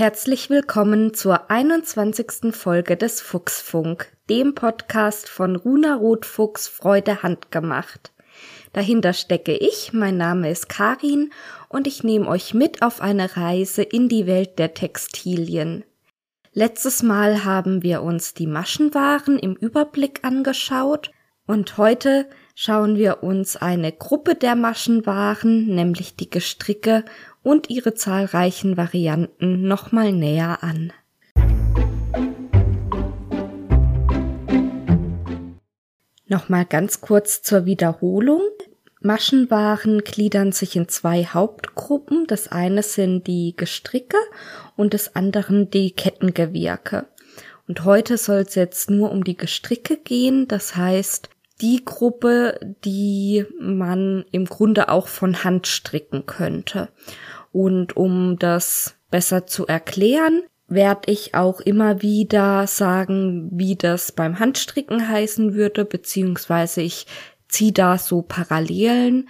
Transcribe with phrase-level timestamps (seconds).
[0.00, 2.56] herzlich willkommen zur 21.
[2.56, 8.10] Folge des Fuchsfunk, dem Podcast von Runa Rotfuchs Freude handgemacht.
[8.72, 11.30] Dahinter stecke ich, mein Name ist Karin
[11.68, 15.84] und ich nehme euch mit auf eine Reise in die Welt der Textilien.
[16.54, 21.10] Letztes Mal haben wir uns die Maschenwaren im Überblick angeschaut
[21.46, 27.04] und heute schauen wir uns eine Gruppe der Maschenwaren, nämlich die Gestricke
[27.42, 30.92] und ihre zahlreichen Varianten nochmal näher an.
[36.26, 38.42] Nochmal ganz kurz zur Wiederholung.
[39.02, 42.26] Maschenwaren gliedern sich in zwei Hauptgruppen.
[42.28, 44.18] Das eine sind die Gestricke
[44.76, 47.06] und des anderen die Kettengewirke.
[47.66, 50.46] Und heute soll es jetzt nur um die Gestricke gehen.
[50.46, 56.88] Das heißt, die Gruppe, die man im Grunde auch von Hand stricken könnte.
[57.52, 64.38] Und um das besser zu erklären, werde ich auch immer wieder sagen, wie das beim
[64.38, 67.06] Handstricken heißen würde, beziehungsweise ich
[67.48, 69.28] ziehe da so Parallelen.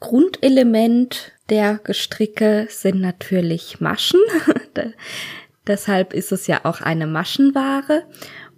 [0.00, 4.20] Grundelement der Gestricke sind natürlich Maschen.
[5.66, 8.04] Deshalb ist es ja auch eine Maschenware.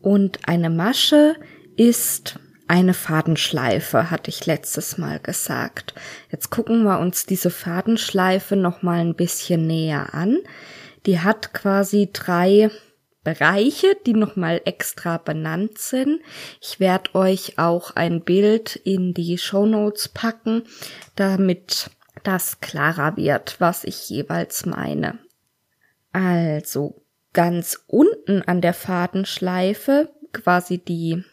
[0.01, 1.35] Und eine Masche
[1.77, 2.39] ist
[2.69, 5.95] eine Fadenschleife, hatte ich letztes Mal gesagt.
[6.31, 10.39] Jetzt gucken wir uns diese Fadenschleife noch mal ein bisschen näher an.
[11.07, 12.71] Die hat quasi drei
[13.25, 16.21] Bereiche, die noch mal extra benannt sind.
[16.61, 20.63] Ich werde euch auch ein Bild in die Show Notes packen,
[21.17, 21.91] damit
[22.25, 25.19] das klarer wird, was ich jeweils meine.
[26.13, 31.25] Also ganz unten an der Fadenschleife, quasi die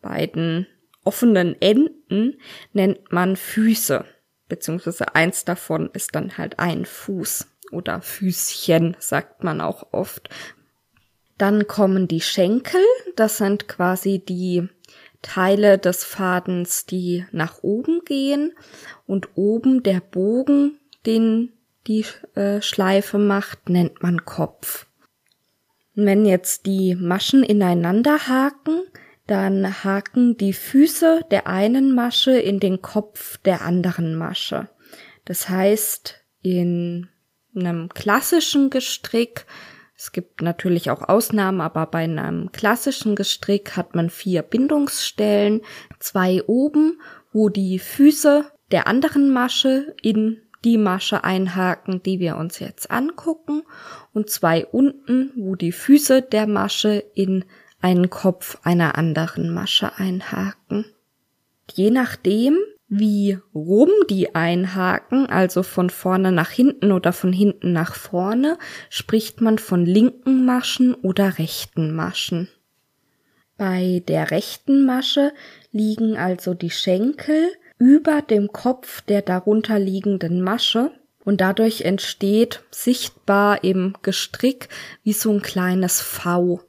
[0.00, 0.66] beiden
[1.08, 2.38] offenen Enden
[2.74, 4.04] nennt man Füße,
[4.46, 10.28] beziehungsweise eins davon ist dann halt ein Fuß oder Füßchen, sagt man auch oft.
[11.38, 12.82] Dann kommen die Schenkel,
[13.16, 14.68] das sind quasi die
[15.22, 18.52] Teile des Fadens, die nach oben gehen
[19.06, 21.54] und oben der Bogen, den
[21.86, 22.04] die
[22.34, 24.84] äh, Schleife macht, nennt man Kopf.
[25.94, 28.82] Wenn jetzt die Maschen ineinander haken,
[29.28, 34.68] dann haken die Füße der einen Masche in den Kopf der anderen Masche.
[35.26, 37.08] Das heißt, in
[37.54, 39.44] einem klassischen Gestrick,
[39.94, 45.60] es gibt natürlich auch Ausnahmen, aber bei einem klassischen Gestrick hat man vier Bindungsstellen,
[45.98, 46.98] zwei oben,
[47.30, 53.62] wo die Füße der anderen Masche in die Masche einhaken, die wir uns jetzt angucken,
[54.14, 57.44] und zwei unten, wo die Füße der Masche in
[57.80, 60.84] einen Kopf einer anderen Masche einhaken.
[61.72, 62.56] Je nachdem,
[62.88, 69.40] wie rum die einhaken, also von vorne nach hinten oder von hinten nach vorne, spricht
[69.40, 72.48] man von linken Maschen oder rechten Maschen.
[73.58, 75.32] Bei der rechten Masche
[75.72, 80.92] liegen also die Schenkel über dem Kopf der darunter liegenden Masche
[81.24, 84.68] und dadurch entsteht sichtbar im Gestrick
[85.02, 86.60] wie so ein kleines V.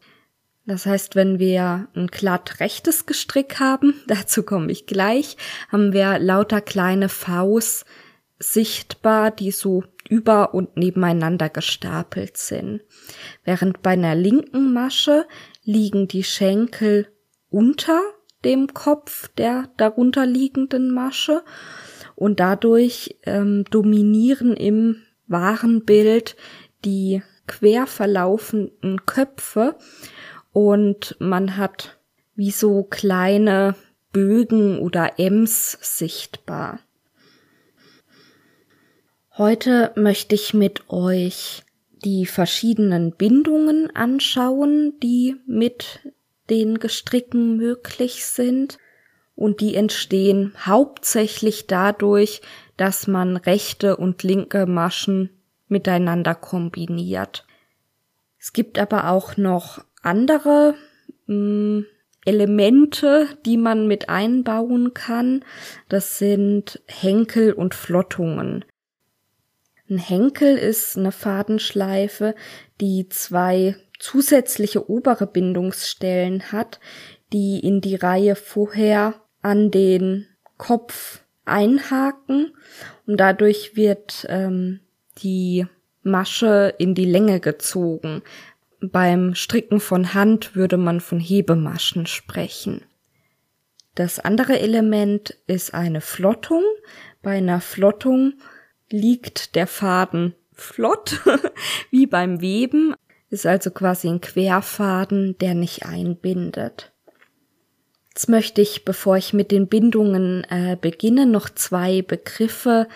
[0.69, 5.35] Das heißt, wenn wir ein glatt rechtes Gestrick haben, dazu komme ich gleich,
[5.69, 7.85] haben wir lauter kleine Vs
[8.37, 12.81] sichtbar, die so über und nebeneinander gestapelt sind.
[13.43, 15.25] Während bei einer linken Masche
[15.63, 17.07] liegen die Schenkel
[17.49, 17.99] unter
[18.45, 21.43] dem Kopf der darunter liegenden Masche
[22.15, 26.35] und dadurch ähm, dominieren im wahren Bild
[26.85, 29.75] die quer verlaufenden Köpfe
[30.59, 31.97] und man hat
[32.35, 33.75] wie so kleine
[34.11, 36.81] Bögen oder Ems sichtbar.
[39.37, 41.63] Heute möchte ich mit euch
[42.03, 46.01] die verschiedenen Bindungen anschauen, die mit
[46.49, 48.79] den Gestricken möglich sind
[49.37, 52.41] und die entstehen hauptsächlich dadurch,
[52.75, 55.29] dass man rechte und linke Maschen
[55.69, 57.45] miteinander kombiniert.
[58.41, 60.75] Es gibt aber auch noch andere
[61.25, 61.85] hm,
[62.25, 65.43] Elemente, die man mit einbauen kann.
[65.87, 68.65] Das sind Henkel und Flottungen.
[69.89, 72.35] Ein Henkel ist eine Fadenschleife,
[72.79, 76.79] die zwei zusätzliche obere Bindungsstellen hat,
[77.33, 82.53] die in die Reihe vorher an den Kopf einhaken
[83.07, 84.81] und dadurch wird ähm,
[85.23, 85.65] die
[86.03, 88.21] Masche in die Länge gezogen.
[88.81, 92.81] Beim Stricken von Hand würde man von Hebemaschen sprechen.
[93.95, 96.63] Das andere Element ist eine Flottung.
[97.21, 98.35] Bei einer Flottung
[98.89, 101.21] liegt der Faden flott
[101.91, 102.95] wie beim Weben,
[103.29, 106.93] ist also quasi ein Querfaden, der nicht einbindet.
[108.09, 112.87] Jetzt möchte ich, bevor ich mit den Bindungen äh, beginne, noch zwei Begriffe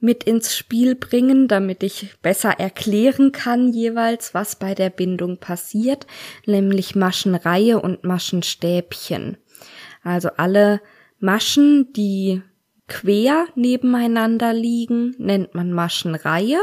[0.00, 6.06] mit ins Spiel bringen, damit ich besser erklären kann jeweils, was bei der Bindung passiert,
[6.46, 9.36] nämlich Maschenreihe und Maschenstäbchen.
[10.02, 10.80] Also alle
[11.18, 12.42] Maschen, die
[12.88, 16.58] quer nebeneinander liegen, nennt man Maschenreihe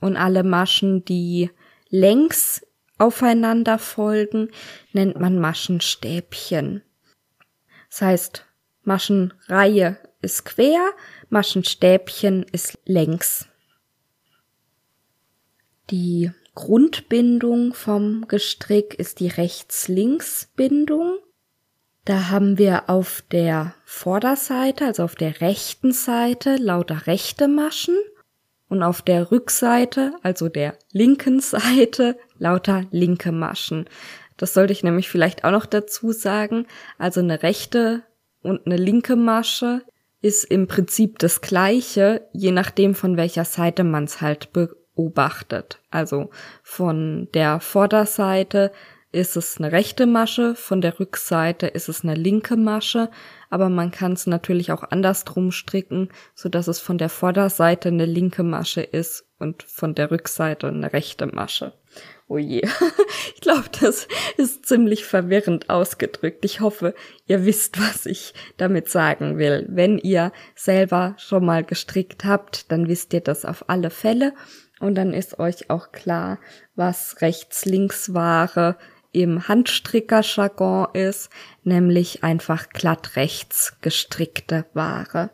[0.00, 1.50] und alle Maschen, die
[1.90, 2.66] längs
[2.98, 4.50] aufeinander folgen,
[4.92, 6.82] nennt man Maschenstäbchen.
[7.90, 8.46] Das heißt,
[8.82, 10.90] Maschenreihe ist quer,
[11.28, 13.48] Maschenstäbchen ist längs.
[15.90, 21.18] Die Grundbindung vom Gestrick ist die Rechts-Links-Bindung.
[22.04, 27.96] Da haben wir auf der Vorderseite, also auf der rechten Seite, lauter rechte Maschen
[28.68, 33.88] und auf der Rückseite, also der linken Seite, lauter linke Maschen.
[34.36, 36.66] Das sollte ich nämlich vielleicht auch noch dazu sagen.
[36.98, 38.02] Also eine rechte
[38.42, 39.82] und eine linke Masche
[40.26, 45.80] ist im Prinzip das gleiche, je nachdem von welcher Seite man es halt beobachtet.
[45.88, 46.30] Also
[46.64, 48.72] von der Vorderseite
[49.12, 53.08] ist es eine rechte Masche, von der Rückseite ist es eine linke Masche,
[53.50, 58.04] aber man kann es natürlich auch andersrum stricken, so dass es von der Vorderseite eine
[58.04, 61.72] linke Masche ist und von der Rückseite eine rechte Masche.
[62.28, 62.62] Oh je.
[63.34, 66.44] Ich glaube, das ist ziemlich verwirrend ausgedrückt.
[66.44, 66.94] Ich hoffe,
[67.26, 69.66] ihr wisst, was ich damit sagen will.
[69.68, 74.32] Wenn ihr selber schon mal gestrickt habt, dann wisst ihr das auf alle Fälle.
[74.80, 76.38] Und dann ist euch auch klar,
[76.74, 78.76] was rechts-links-Ware
[79.12, 81.30] im Handstricker-Jargon ist,
[81.62, 85.30] nämlich einfach glatt rechts gestrickte Ware.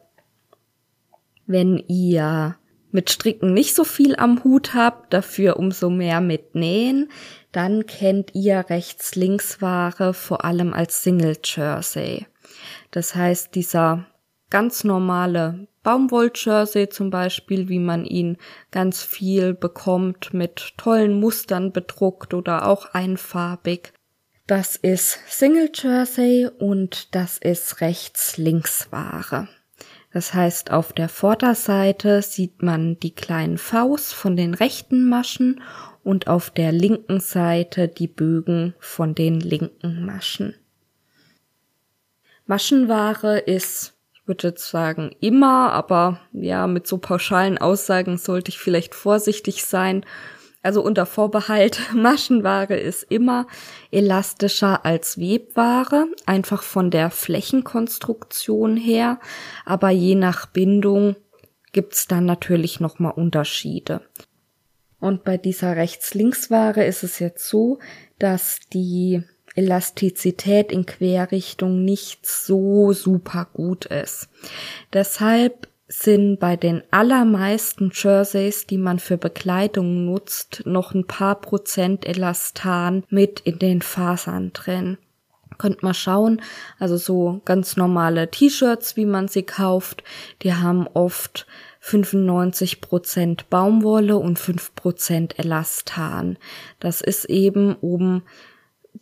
[1.46, 2.56] Wenn ihr
[2.92, 7.10] mit Stricken nicht so viel am Hut habt, dafür umso mehr mit Nähen,
[7.50, 12.26] dann kennt ihr Rechts-Links-Ware vor allem als Single Jersey.
[12.90, 14.06] Das heißt, dieser
[14.50, 18.36] ganz normale Baumwoll-Jersey zum Beispiel, wie man ihn
[18.70, 23.92] ganz viel bekommt, mit tollen Mustern bedruckt oder auch einfarbig.
[24.46, 29.48] Das ist Single Jersey und das ist Rechts-Links-Ware.
[30.12, 35.62] Das heißt, auf der Vorderseite sieht man die kleinen Faust von den rechten Maschen
[36.04, 40.54] und auf der linken Seite die Bögen von den linken Maschen.
[42.46, 48.58] Maschenware ist, ich würde jetzt sagen, immer, aber ja, mit so pauschalen Aussagen sollte ich
[48.58, 50.04] vielleicht vorsichtig sein,
[50.62, 53.46] also unter Vorbehalt, Maschenware ist immer
[53.90, 59.18] elastischer als Webware, einfach von der Flächenkonstruktion her,
[59.64, 61.16] aber je nach Bindung
[61.72, 64.02] gibt's dann natürlich nochmal Unterschiede.
[65.00, 67.80] Und bei dieser Rechts-Links-Ware ist es jetzt so,
[68.20, 69.24] dass die
[69.54, 74.28] Elastizität in Querrichtung nicht so super gut ist.
[74.92, 82.06] Deshalb sind bei den allermeisten Jerseys, die man für Bekleidung nutzt, noch ein paar Prozent
[82.06, 84.96] Elastan mit in den Fasern drin.
[85.58, 86.40] Könnt mal schauen,
[86.78, 90.02] also so ganz normale T-Shirts, wie man sie kauft,
[90.42, 91.46] die haben oft
[91.80, 96.38] 95 Prozent Baumwolle und 5 Prozent Elastan.
[96.80, 98.22] Das ist eben oben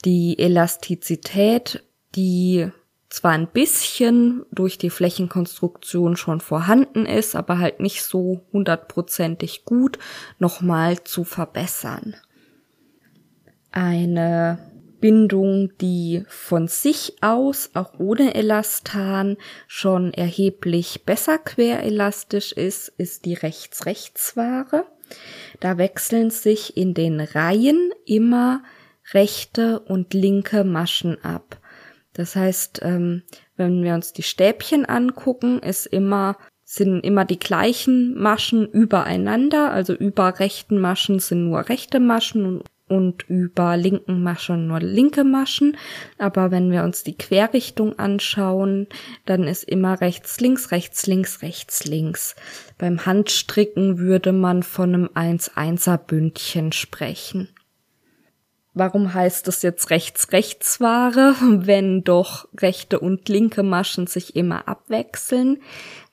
[0.05, 1.85] die Elastizität,
[2.17, 2.71] die
[3.11, 9.99] zwar ein bisschen durch die Flächenkonstruktion schon vorhanden ist, aber halt nicht so hundertprozentig gut,
[10.39, 12.15] nochmal zu verbessern.
[13.73, 19.37] Eine Bindung, die von sich aus, auch ohne Elastan,
[19.67, 24.87] schon erheblich besser querelastisch ist, ist die Rechts-Rechts-Ware.
[25.59, 28.63] Da wechseln sich in den Reihen immer
[29.13, 31.60] rechte und linke Maschen ab.
[32.21, 33.23] Das heißt, ähm,
[33.57, 36.37] wenn wir uns die Stäbchen angucken, ist immer
[36.67, 42.65] sind immer die gleichen Maschen übereinander, also über rechten Maschen sind nur rechte Maschen und,
[42.89, 45.79] und über linken Maschen nur linke Maschen.
[46.19, 48.87] Aber wenn wir uns die Querrichtung anschauen,
[49.25, 52.37] dann ist immer rechts, links, rechts, links, rechts, links.
[52.77, 55.07] Beim Handstricken würde man von einem
[55.39, 57.49] 1-1er Bündchen sprechen.
[58.73, 61.35] Warum heißt es jetzt rechts-rechts-Ware,
[61.67, 65.63] wenn doch rechte und linke Maschen sich immer abwechseln?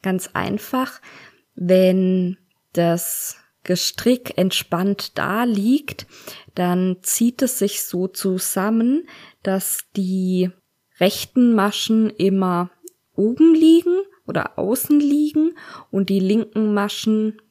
[0.02, 1.02] Ganz einfach,
[1.56, 2.38] wenn
[2.74, 6.08] das Gestrick entspannt da liegt,
[6.56, 9.08] dann zieht es sich so zusammen,
[9.44, 10.50] dass die
[11.00, 12.72] rechten Maschen immer
[13.14, 15.52] oben liegen oder außen liegen
[15.92, 17.42] und die linken Maschen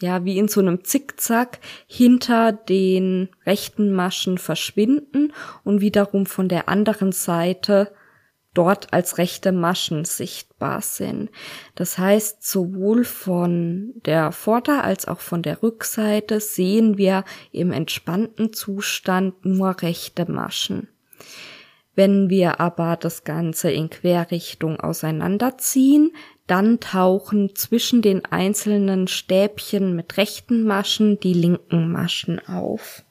[0.00, 5.32] ja, wie in so einem Zickzack hinter den rechten Maschen verschwinden
[5.64, 7.92] und wiederum von der anderen Seite
[8.56, 11.30] dort als rechte Maschen sichtbar sind.
[11.74, 18.52] Das heißt, sowohl von der Vorder- als auch von der Rückseite sehen wir im entspannten
[18.52, 20.88] Zustand nur rechte Maschen.
[21.94, 26.12] Wenn wir aber das Ganze in Querrichtung auseinanderziehen,
[26.46, 33.04] dann tauchen zwischen den einzelnen Stäbchen mit rechten Maschen die linken Maschen auf.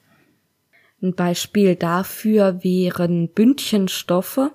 [1.01, 4.51] Ein Beispiel dafür wären Bündchenstoffe.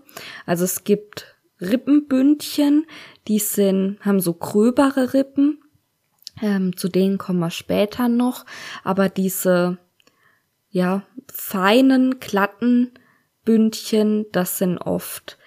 [0.46, 2.86] Also es gibt Rippenbündchen,
[3.28, 5.62] die sind, haben so gröbere Rippen.
[6.42, 8.46] Ähm, zu denen kommen wir später noch.
[8.82, 9.78] Aber diese,
[10.70, 12.92] ja, feinen, glatten
[13.44, 15.38] Bündchen, das sind oft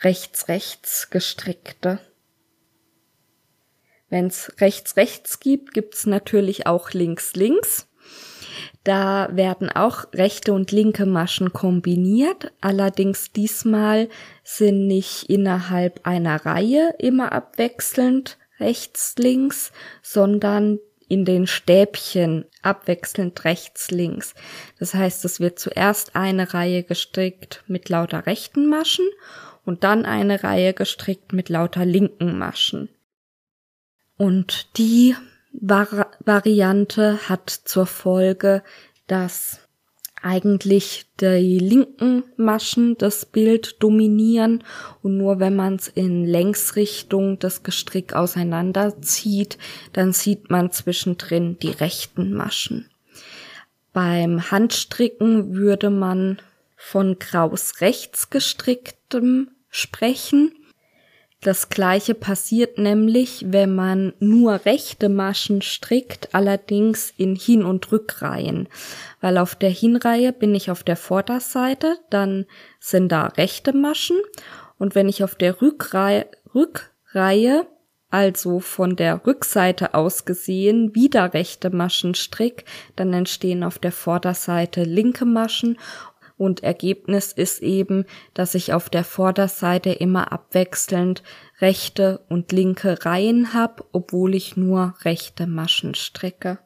[0.00, 2.00] rechts-rechts gestrickte.
[4.10, 7.86] Wenn es rechts-rechts gibt, gibt's natürlich auch links-links.
[8.84, 12.52] Da werden auch rechte und linke Maschen kombiniert.
[12.60, 14.08] Allerdings diesmal
[14.42, 23.90] sind nicht innerhalb einer Reihe immer abwechselnd rechts, links, sondern in den Stäbchen abwechselnd rechts,
[23.90, 24.34] links.
[24.78, 29.08] Das heißt, es wird zuerst eine Reihe gestrickt mit lauter rechten Maschen
[29.64, 32.88] und dann eine Reihe gestrickt mit lauter linken Maschen.
[34.20, 35.16] Und die
[35.50, 38.62] Vari Variante hat zur Folge,
[39.06, 39.60] dass
[40.20, 44.62] eigentlich die linken Maschen das Bild dominieren
[45.02, 49.56] und nur wenn man es in Längsrichtung das Gestrick auseinanderzieht,
[49.94, 52.90] dann sieht man zwischendrin die rechten Maschen.
[53.94, 56.42] Beim Handstricken würde man
[56.76, 60.52] von kraus rechts gestricktem sprechen
[61.42, 68.68] das gleiche passiert nämlich, wenn man nur rechte Maschen strickt, allerdings in Hin- und Rückreihen.
[69.22, 72.44] Weil auf der Hinreihe bin ich auf der Vorderseite, dann
[72.78, 74.18] sind da rechte Maschen.
[74.78, 77.66] Und wenn ich auf der Rückreihe, Rückreihe
[78.10, 82.64] also von der Rückseite aus gesehen wieder rechte Maschen strick,
[82.96, 85.78] dann entstehen auf der Vorderseite linke Maschen
[86.40, 91.22] und Ergebnis ist eben, dass ich auf der Vorderseite immer abwechselnd
[91.60, 96.58] rechte und linke Reihen habe, obwohl ich nur rechte Maschen strecke.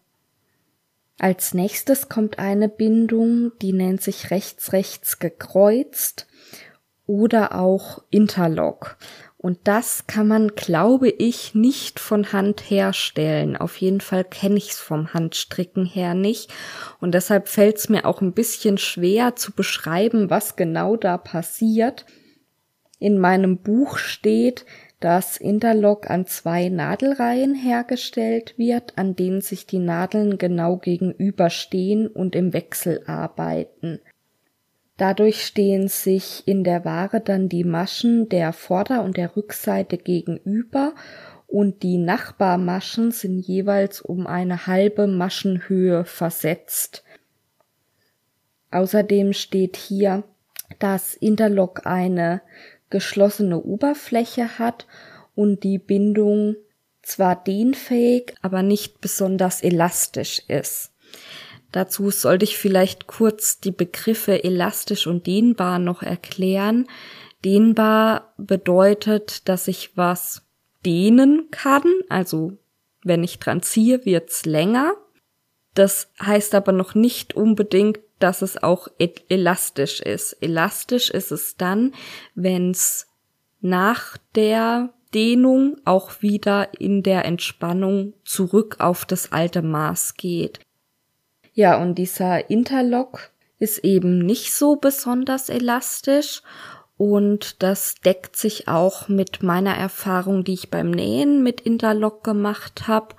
[1.18, 6.28] Als nächstes kommt eine Bindung, die nennt sich rechts-rechts gekreuzt
[7.06, 8.96] oder auch Interlock.
[9.44, 13.58] Und das kann man, glaube ich, nicht von Hand herstellen.
[13.58, 16.50] Auf jeden Fall kenne ich es vom Handstricken her nicht.
[16.98, 22.06] Und deshalb fällt es mir auch ein bisschen schwer zu beschreiben, was genau da passiert.
[22.98, 24.64] In meinem Buch steht,
[25.00, 32.34] dass Interlock an zwei Nadelreihen hergestellt wird, an denen sich die Nadeln genau gegenüberstehen und
[32.34, 34.00] im Wechsel arbeiten.
[34.96, 40.94] Dadurch stehen sich in der Ware dann die Maschen der Vorder- und der Rückseite gegenüber
[41.46, 47.04] und die Nachbarmaschen sind jeweils um eine halbe Maschenhöhe versetzt.
[48.70, 50.24] Außerdem steht hier,
[50.78, 52.40] dass Interlock eine
[52.90, 54.86] geschlossene Oberfläche hat
[55.34, 56.56] und die Bindung
[57.02, 60.92] zwar dehnfähig, aber nicht besonders elastisch ist.
[61.74, 66.86] Dazu sollte ich vielleicht kurz die Begriffe elastisch und dehnbar noch erklären.
[67.44, 70.46] Dehnbar bedeutet, dass ich was
[70.86, 72.52] dehnen kann, also
[73.02, 74.94] wenn ich dran ziehe, wird's länger.
[75.74, 78.86] Das heißt aber noch nicht unbedingt, dass es auch
[79.28, 80.34] elastisch ist.
[80.40, 81.92] Elastisch ist es dann,
[82.36, 83.08] wenn's
[83.60, 90.60] nach der Dehnung auch wieder in der Entspannung zurück auf das alte Maß geht.
[91.54, 96.42] Ja, und dieser Interlock ist eben nicht so besonders elastisch
[96.96, 102.88] und das deckt sich auch mit meiner Erfahrung, die ich beim Nähen mit Interlock gemacht
[102.88, 103.14] habe.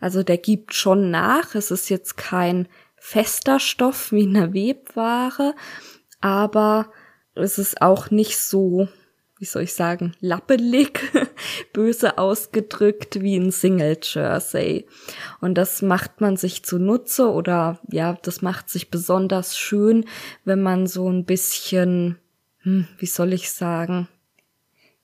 [0.00, 1.54] Also der gibt schon nach.
[1.54, 5.54] Es ist jetzt kein fester Stoff wie eine Webware,
[6.20, 6.90] aber
[7.36, 8.88] es ist auch nicht so
[9.44, 11.02] wie soll ich sagen, lappelig,
[11.74, 14.86] böse ausgedrückt wie ein Single Jersey.
[15.42, 20.06] Und das macht man sich zunutze oder ja, das macht sich besonders schön,
[20.46, 22.16] wenn man so ein bisschen,
[22.60, 24.08] hm, wie soll ich sagen,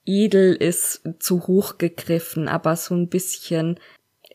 [0.06, 3.78] edel ist zu hoch gegriffen, aber so ein bisschen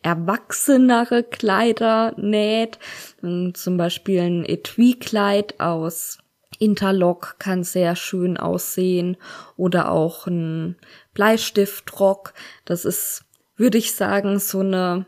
[0.04, 2.78] erwachsenere Kleider näht.
[3.22, 6.20] Zum Beispiel ein Etui-Kleid aus
[6.60, 9.18] Interlock kann sehr schön aussehen
[9.58, 10.76] oder auch ein
[11.14, 12.34] Bleistiftrock.
[12.66, 15.06] Das ist, würde ich sagen, so eine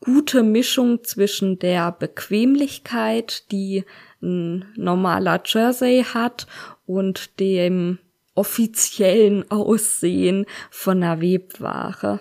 [0.00, 3.84] gute Mischung zwischen der Bequemlichkeit, die
[4.22, 6.46] ein normaler Jersey hat,
[6.86, 7.98] und dem
[8.34, 12.20] offiziellen Aussehen von einer Webware.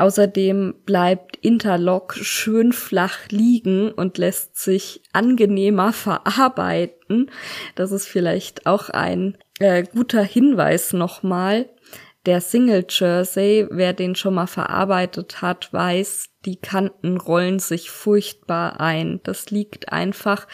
[0.00, 7.30] Außerdem bleibt Interlock schön flach liegen und lässt sich angenehmer verarbeiten.
[7.74, 11.68] Das ist vielleicht auch ein äh, guter Hinweis nochmal.
[12.26, 18.78] Der Single Jersey, wer den schon mal verarbeitet hat, weiß, die Kanten rollen sich furchtbar
[18.78, 19.20] ein.
[19.22, 20.46] Das liegt einfach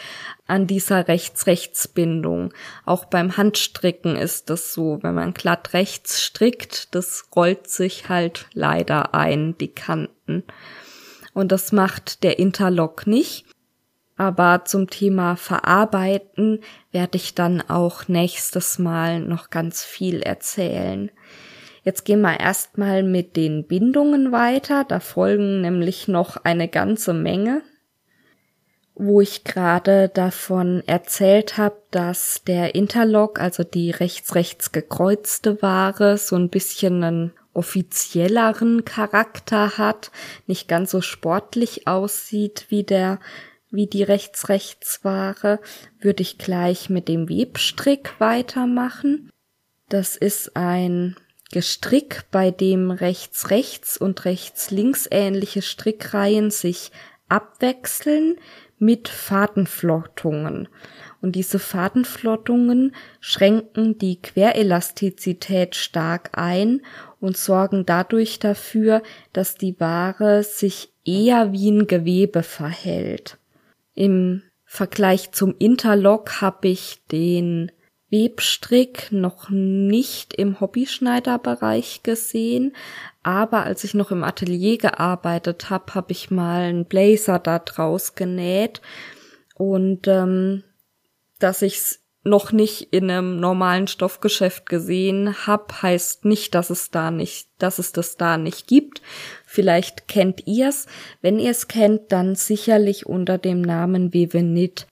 [0.45, 2.53] an dieser Rechts-Rechts-Bindung.
[2.85, 4.99] Auch beim Handstricken ist das so.
[5.01, 10.43] Wenn man glatt rechts strickt, das rollt sich halt leider ein, die Kanten.
[11.33, 13.45] Und das macht der Interlock nicht.
[14.15, 21.11] Aber zum Thema Verarbeiten werde ich dann auch nächstes Mal noch ganz viel erzählen.
[21.87, 24.83] Jetzt gehen wir erstmal mit den Bindungen weiter.
[24.83, 27.61] Da folgen nämlich noch eine ganze Menge.
[28.93, 36.35] Wo ich gerade davon erzählt habe, dass der Interlock, also die rechts-rechts gekreuzte Ware, so
[36.35, 40.11] ein bisschen einen offizielleren Charakter hat,
[40.45, 43.21] nicht ganz so sportlich aussieht wie der
[43.71, 45.61] wie die Rechts-Rechts-Ware,
[46.01, 49.31] würde ich gleich mit dem Webstrick weitermachen.
[49.87, 51.15] Das ist ein
[51.51, 56.91] Gestrick, bei dem rechts rechts und rechts links ähnliche Strickreihen sich
[57.29, 58.37] abwechseln
[58.79, 60.67] mit Fadenflottungen.
[61.21, 66.81] Und diese Fadenflottungen schränken die Querelastizität stark ein
[67.19, 69.01] und sorgen dadurch dafür,
[69.33, 73.37] dass die Ware sich eher wie ein Gewebe verhält.
[73.95, 77.71] Im Vergleich zum Interlock habe ich den
[78.09, 82.75] Webstrick noch nicht im Hobbyschneiderbereich gesehen,
[83.23, 88.15] aber als ich noch im Atelier gearbeitet habe, habe ich mal einen Blazer da draus
[88.15, 88.81] genäht
[89.55, 90.63] und ähm,
[91.39, 97.09] dass ich's noch nicht in einem normalen Stoffgeschäft gesehen habe, heißt nicht, dass es da
[97.09, 99.01] nicht, dass es das da nicht gibt.
[99.45, 100.87] Vielleicht kennt ihr's.
[101.21, 104.87] Wenn ihr es kennt, dann sicherlich unter dem Namen Wevenit.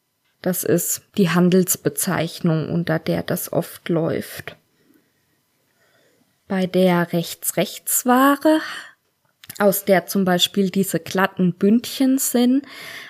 [0.46, 4.56] Das ist die Handelsbezeichnung, unter der das oft läuft.
[6.48, 8.60] Bei der Rechts-Rechts-Ware,
[9.58, 12.64] aus der zum Beispiel diese glatten Bündchen sind,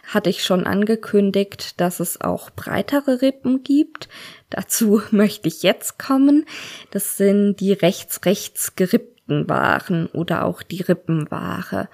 [0.07, 4.07] hatte ich schon angekündigt, dass es auch breitere Rippen gibt.
[4.49, 6.45] Dazu möchte ich jetzt kommen.
[6.91, 11.89] Das sind die rechts-rechts gerippten Waren oder auch die Rippenware.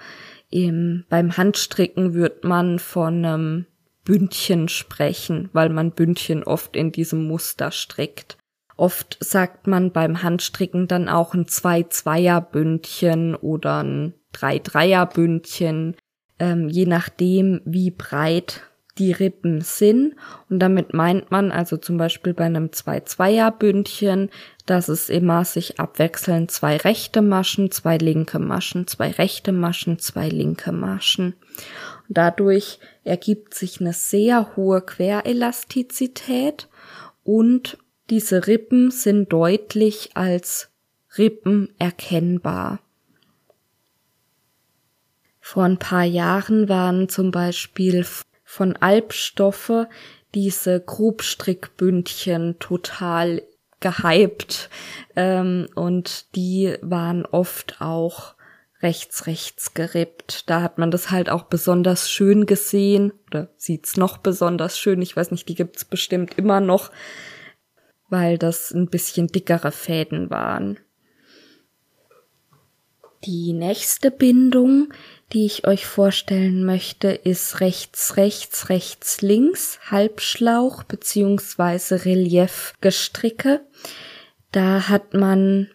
[0.50, 3.66] Im, beim Handstricken wird man von einem
[4.04, 8.36] Bündchen sprechen, weil man Bündchen oft in diesem Muster strickt.
[8.76, 15.96] Oft sagt man beim Handstricken dann auch ein Zwei-Zweier-Bündchen oder ein Drei-Dreier-Bündchen,
[16.38, 18.62] ähm, je nachdem, wie breit
[18.98, 20.16] die Rippen sind.
[20.50, 24.30] Und damit meint man also zum Beispiel bei einem Zwei-Zweier-Bündchen,
[24.66, 30.28] dass es immer sich abwechseln zwei rechte Maschen, zwei linke Maschen, zwei rechte Maschen, zwei
[30.28, 31.34] linke Maschen.
[32.08, 36.68] Dadurch ergibt sich eine sehr hohe Querelastizität
[37.24, 37.78] und
[38.10, 40.70] diese Rippen sind deutlich als
[41.16, 42.80] Rippen erkennbar.
[45.40, 48.06] Vor ein paar Jahren waren zum Beispiel
[48.44, 49.86] von Albstoffe
[50.34, 53.42] diese Grobstrickbündchen total
[53.80, 54.70] gehypt
[55.16, 58.34] ähm, und die waren oft auch
[58.82, 60.48] rechts, rechts gerippt.
[60.50, 65.02] Da hat man das halt auch besonders schön gesehen oder sieht's noch besonders schön.
[65.02, 66.90] Ich weiß nicht, die gibt's bestimmt immer noch,
[68.08, 70.78] weil das ein bisschen dickere Fäden waren.
[73.24, 74.92] Die nächste Bindung,
[75.32, 83.64] die ich euch vorstellen möchte, ist rechts, rechts, rechts, links, Halbschlauch beziehungsweise Reliefgestricke.
[84.50, 85.70] Da hat man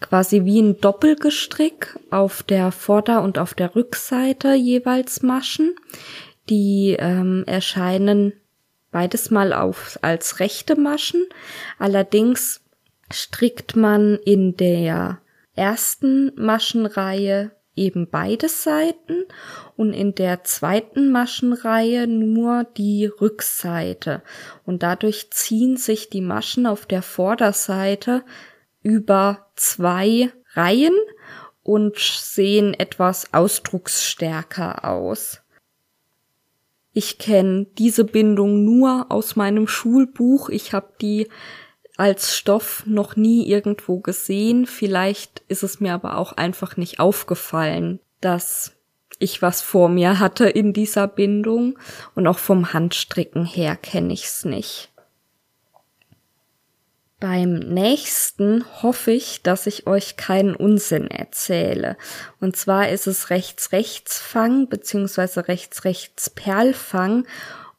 [0.00, 5.74] quasi wie ein Doppelgestrick auf der Vorder- und auf der Rückseite jeweils Maschen.
[6.48, 8.32] Die ähm, erscheinen
[8.90, 11.24] beides mal auf, als rechte Maschen.
[11.78, 12.60] Allerdings
[13.10, 15.18] strickt man in der
[15.54, 19.24] ersten Maschenreihe eben beide Seiten
[19.76, 24.22] und in der zweiten Maschenreihe nur die Rückseite.
[24.66, 28.24] Und dadurch ziehen sich die Maschen auf der Vorderseite
[28.82, 30.94] über zwei Reihen
[31.62, 35.40] und sehen etwas ausdrucksstärker aus.
[36.92, 40.50] Ich kenne diese Bindung nur aus meinem Schulbuch.
[40.50, 41.28] Ich habe die
[41.96, 44.66] als Stoff noch nie irgendwo gesehen.
[44.66, 48.72] Vielleicht ist es mir aber auch einfach nicht aufgefallen, dass
[49.18, 51.78] ich was vor mir hatte in dieser Bindung
[52.14, 54.91] und auch vom Handstricken her kenne ich's nicht.
[57.22, 61.96] Beim nächsten hoffe ich, dass ich euch keinen Unsinn erzähle.
[62.40, 67.24] Und zwar ist es Rechts-Rechts-Fang beziehungsweise Rechts-Rechts-Perlfang.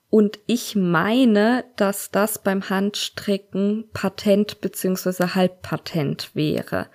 [0.10, 6.88] Und ich meine, dass das beim Handstricken Patent beziehungsweise Halbpatent wäre.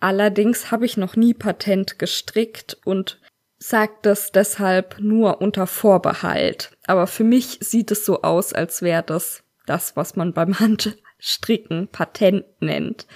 [0.00, 3.22] Allerdings habe ich noch nie Patent gestrickt und
[3.56, 6.76] sagt das deshalb nur unter Vorbehalt.
[6.86, 10.98] Aber für mich sieht es so aus, als wäre das das, was man beim Hand
[11.20, 13.06] Stricken Patent nennt.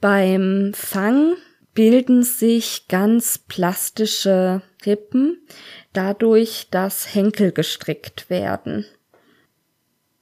[0.00, 1.34] Beim Fang
[1.74, 5.46] bilden sich ganz plastische Rippen
[5.92, 8.86] dadurch, dass Henkel gestrickt werden.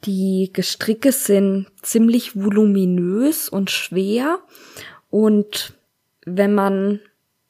[0.05, 4.41] Die Gestricke sind ziemlich voluminös und schwer
[5.11, 5.75] und
[6.25, 7.01] wenn man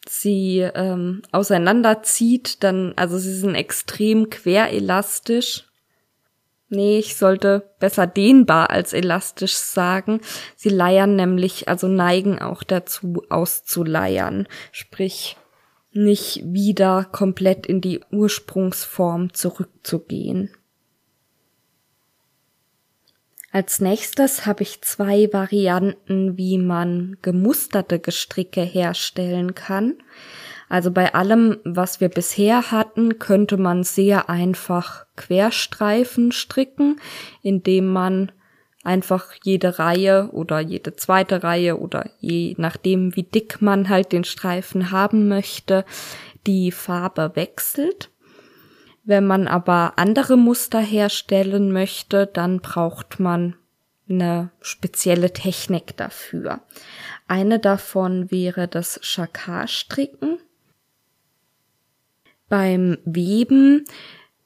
[0.09, 5.68] sie ähm, auseinanderzieht, dann, also sie sind extrem querelastisch
[6.71, 10.21] Nee, ich sollte besser dehnbar als elastisch sagen.
[10.55, 15.37] Sie leiern nämlich, also neigen auch dazu auszuleiern, sprich
[15.93, 20.51] nicht wieder komplett in die Ursprungsform zurückzugehen.
[23.51, 29.95] Als nächstes habe ich zwei Varianten, wie man gemusterte Gestricke herstellen kann.
[30.69, 37.01] Also bei allem, was wir bisher hatten, könnte man sehr einfach Querstreifen stricken,
[37.43, 38.33] indem man
[38.85, 44.25] einfach jede Reihe oder jede zweite Reihe oder je nachdem, wie dick man halt den
[44.25, 45.85] Streifen haben möchte,
[46.47, 48.11] die Farbe wechselt.
[49.05, 53.57] Wenn man aber andere Muster herstellen möchte, dann braucht man
[54.09, 56.61] eine spezielle Technik dafür.
[57.27, 60.39] Eine davon wäre das Chakar-Stricken.
[62.49, 63.85] Beim Weben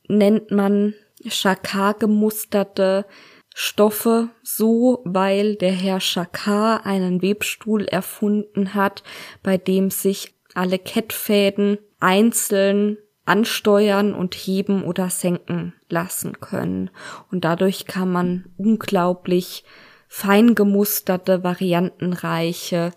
[0.09, 0.95] nennt man
[1.29, 3.07] Chakar gemusterte
[3.55, 9.03] Stoffe so, weil der Herr Chakar einen Webstuhl erfunden hat,
[9.43, 16.91] bei dem sich alle Kettfäden einzeln ansteuern und heben oder senken lassen können.
[17.31, 19.65] Und dadurch kann man unglaublich
[20.09, 22.93] fein gemusterte, variantenreiche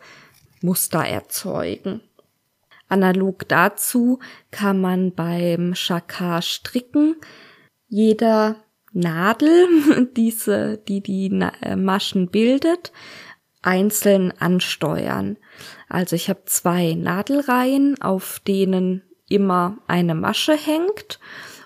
[0.62, 2.02] Muster erzeugen.
[2.88, 4.19] Analog dazu
[4.52, 7.15] kann man beim Chakar stricken.
[7.88, 8.58] Jeder
[8.93, 9.67] Nadel,
[10.15, 11.28] diese, die die
[11.62, 12.91] äh, Maschen bildet,
[13.62, 15.38] einzeln ansteuern.
[15.89, 21.19] Also ich habe zwei Nadelreihen, auf denen immer eine Masche hängt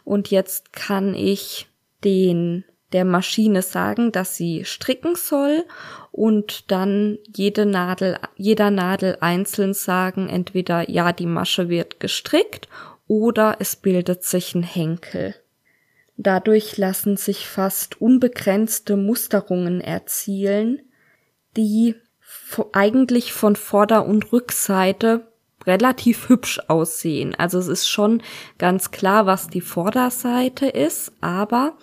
[0.05, 1.67] und jetzt kann ich
[2.03, 5.65] den der Maschine sagen, dass sie stricken soll
[6.11, 12.67] und dann jede Nadel, jeder Nadel einzeln sagen, entweder ja, die Masche wird gestrickt
[13.07, 15.35] oder es bildet sich ein Henkel.
[16.17, 20.81] Dadurch lassen sich fast unbegrenzte Musterungen erzielen,
[21.55, 21.95] die
[22.73, 25.27] eigentlich von Vorder- und Rückseite
[25.65, 27.35] relativ hübsch aussehen.
[27.35, 28.21] Also es ist schon
[28.57, 31.77] ganz klar, was die Vorderseite ist, aber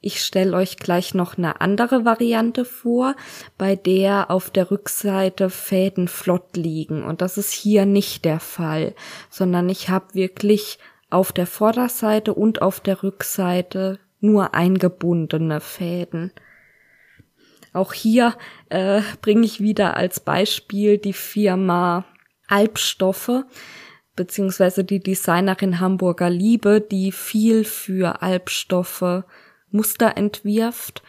[0.00, 3.16] ich stelle euch gleich noch eine andere Variante vor,
[3.56, 7.02] bei der auf der Rückseite Fäden flott liegen.
[7.02, 8.94] Und das ist hier nicht der Fall,
[9.28, 10.78] sondern ich habe wirklich
[11.10, 16.32] auf der Vorderseite und auf der Rückseite nur eingebundene Fäden.
[17.72, 18.34] Auch hier
[18.68, 22.04] äh, bringe ich wieder als Beispiel die Firma
[22.46, 23.44] Albstoffe
[24.18, 29.24] beziehungsweise die Designerin Hamburger Liebe, die viel für Albstoffe
[29.70, 31.02] Muster entwirft.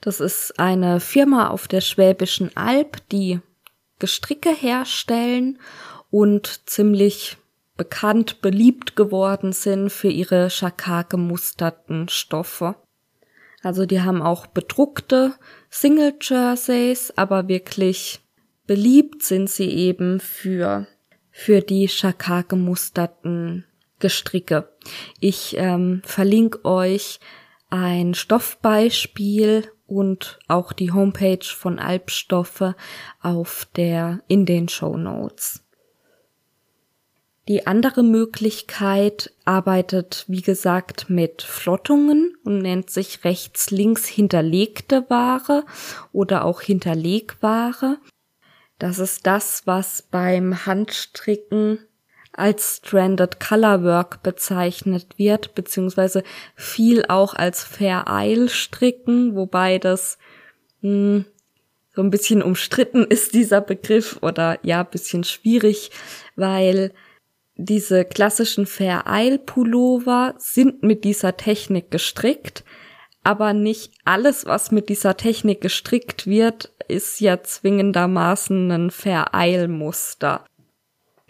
[0.00, 3.40] Das ist eine Firma auf der Schwäbischen Alb, die
[3.98, 5.58] Gestricke herstellen
[6.10, 7.36] und ziemlich
[7.76, 12.76] bekannt, beliebt geworden sind für ihre Chakar gemusterten Stoffe.
[13.62, 15.34] Also die haben auch bedruckte
[15.70, 18.20] Single Jerseys, aber wirklich
[18.66, 20.86] beliebt sind sie eben für,
[21.30, 23.64] für die Chakar gemusterten
[23.98, 24.68] Gestricke.
[25.18, 27.18] Ich ähm, verlinke euch
[27.70, 32.74] ein Stoffbeispiel und auch die Homepage von Albstoffe
[33.20, 35.64] auf der, in den Show Notes.
[37.48, 45.64] Die andere Möglichkeit arbeitet, wie gesagt, mit Flottungen und nennt sich rechts-links hinterlegte Ware
[46.12, 47.98] oder auch Hinterlegware.
[48.78, 51.87] Das ist das, was beim Handstricken
[52.38, 56.22] als Stranded Colorwork bezeichnet wird, beziehungsweise
[56.54, 60.18] viel auch als Fair Isle stricken, wobei das
[60.82, 61.24] mh, hm,
[61.94, 65.90] so ein bisschen umstritten ist, dieser Begriff, oder ja, bisschen schwierig,
[66.36, 66.92] weil
[67.56, 72.62] diese klassischen Fair-Eil-Pullover sind mit dieser Technik gestrickt,
[73.24, 80.44] aber nicht alles, was mit dieser Technik gestrickt wird, ist ja zwingendermaßen ein Fair-Eil-Muster.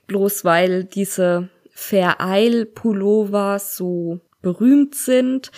[0.09, 5.53] Bloß weil diese Fair-Eil-Pullover so berühmt sind,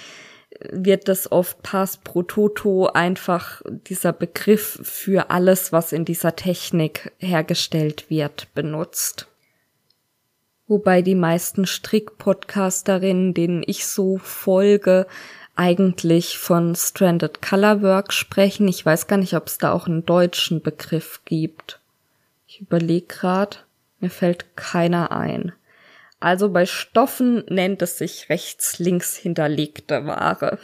[0.71, 7.13] wird das oft Pass pro Toto einfach dieser Begriff für alles, was in dieser Technik
[7.19, 9.29] hergestellt wird, benutzt.
[10.67, 15.07] Wobei die meisten Strick-Podcasterinnen, denen ich so folge,
[15.57, 18.69] eigentlich von Stranded Colorwork sprechen.
[18.69, 21.81] Ich weiß gar nicht, ob es da auch einen deutschen Begriff gibt.
[22.47, 23.59] Ich überlege gerade,
[24.01, 25.53] mir fällt keiner ein.
[26.21, 30.59] Also bei Stoffen nennt es sich rechts-links hinterlegte Ware.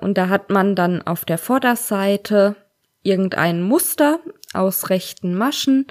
[0.00, 2.56] Und da hat man dann auf der Vorderseite
[3.02, 4.20] irgendein Muster
[4.52, 5.86] aus rechten Maschen,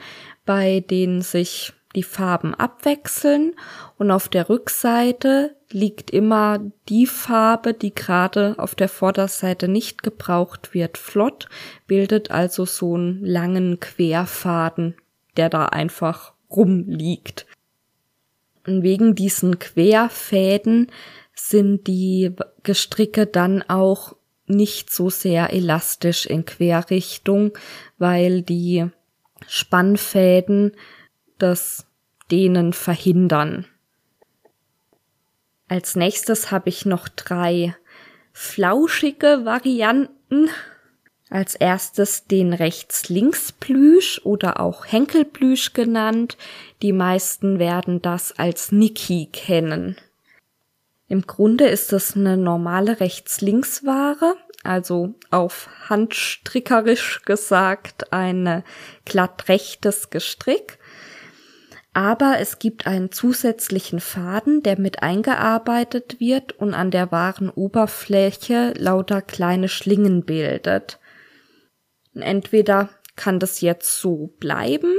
[0.45, 3.53] bei denen sich die Farben abwechseln
[3.97, 10.73] und auf der Rückseite liegt immer die Farbe, die gerade auf der Vorderseite nicht gebraucht
[10.73, 11.47] wird, flott,
[11.87, 14.95] bildet also so einen langen Querfaden,
[15.37, 17.45] der da einfach rumliegt.
[18.65, 20.91] Und wegen diesen Querfäden
[21.33, 27.57] sind die Gestricke dann auch nicht so sehr elastisch in Querrichtung,
[27.97, 28.87] weil die
[29.47, 30.73] Spannfäden
[31.37, 31.87] das
[32.29, 33.65] Dehnen verhindern.
[35.67, 37.75] Als nächstes habe ich noch drei
[38.33, 40.49] flauschige Varianten
[41.31, 46.37] als erstes den Rechts-Links-Plüsch oder auch Henkelplüsch genannt.
[46.81, 49.95] Die meisten werden das als Niki kennen.
[51.07, 58.63] Im Grunde ist es eine normale Rechts-Links-Ware, also auf handstrickerisch gesagt eine
[59.05, 60.79] glatt rechtes Gestrick.
[61.93, 68.73] Aber es gibt einen zusätzlichen Faden, der mit eingearbeitet wird und an der wahren Oberfläche
[68.77, 71.00] lauter kleine Schlingen bildet.
[72.13, 74.93] Entweder kann das jetzt so bleiben.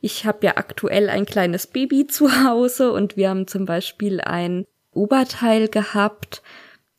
[0.00, 4.64] Ich habe ja aktuell ein kleines Baby zu Hause und wir haben zum Beispiel ein
[4.92, 6.42] Oberteil gehabt,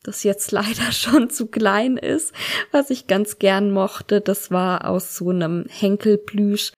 [0.03, 2.33] das jetzt leider schon zu klein ist,
[2.71, 4.21] was ich ganz gern mochte.
[4.21, 6.73] Das war aus so einem Henkelplüsch.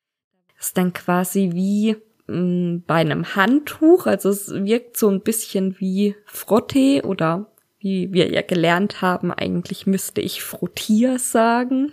[0.58, 4.06] Das ist dann quasi wie mm, bei einem Handtuch.
[4.06, 9.86] Also es wirkt so ein bisschen wie Frottee oder wie wir ja gelernt haben, eigentlich
[9.86, 11.92] müsste ich Frottier sagen.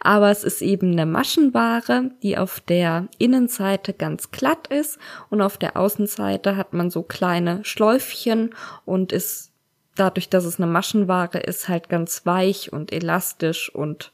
[0.00, 5.58] Aber es ist eben eine Maschenware, die auf der Innenseite ganz glatt ist und auf
[5.58, 9.52] der Außenseite hat man so kleine Schläufchen und ist
[9.96, 14.12] dadurch, dass es eine Maschenware ist, halt ganz weich und elastisch und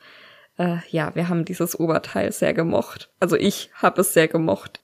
[0.59, 3.11] äh, ja, wir haben dieses Oberteil sehr gemocht.
[3.20, 4.81] Also ich habe es sehr gemocht.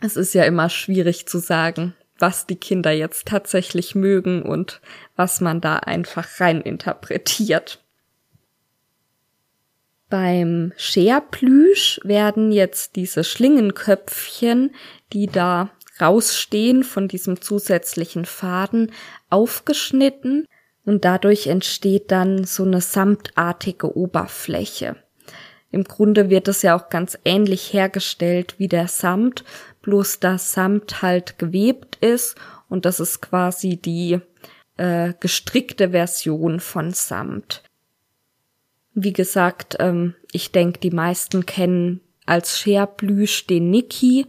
[0.00, 4.80] Es ist ja immer schwierig zu sagen, was die Kinder jetzt tatsächlich mögen und
[5.16, 7.84] was man da einfach rein interpretiert.
[10.10, 14.74] Beim Scherplüsch werden jetzt diese Schlingenköpfchen,
[15.12, 18.92] die da rausstehen von diesem zusätzlichen Faden,
[19.28, 20.46] aufgeschnitten
[20.84, 24.96] und dadurch entsteht dann so eine samtartige Oberfläche.
[25.70, 29.44] Im Grunde wird es ja auch ganz ähnlich hergestellt wie der Samt,
[29.82, 32.36] bloß dass Samt halt gewebt ist
[32.70, 34.20] und das ist quasi die
[34.78, 37.67] äh, gestrickte Version von Samt.
[39.00, 44.26] Wie gesagt, ähm, ich denke, die meisten kennen als Scherblüsch den Niki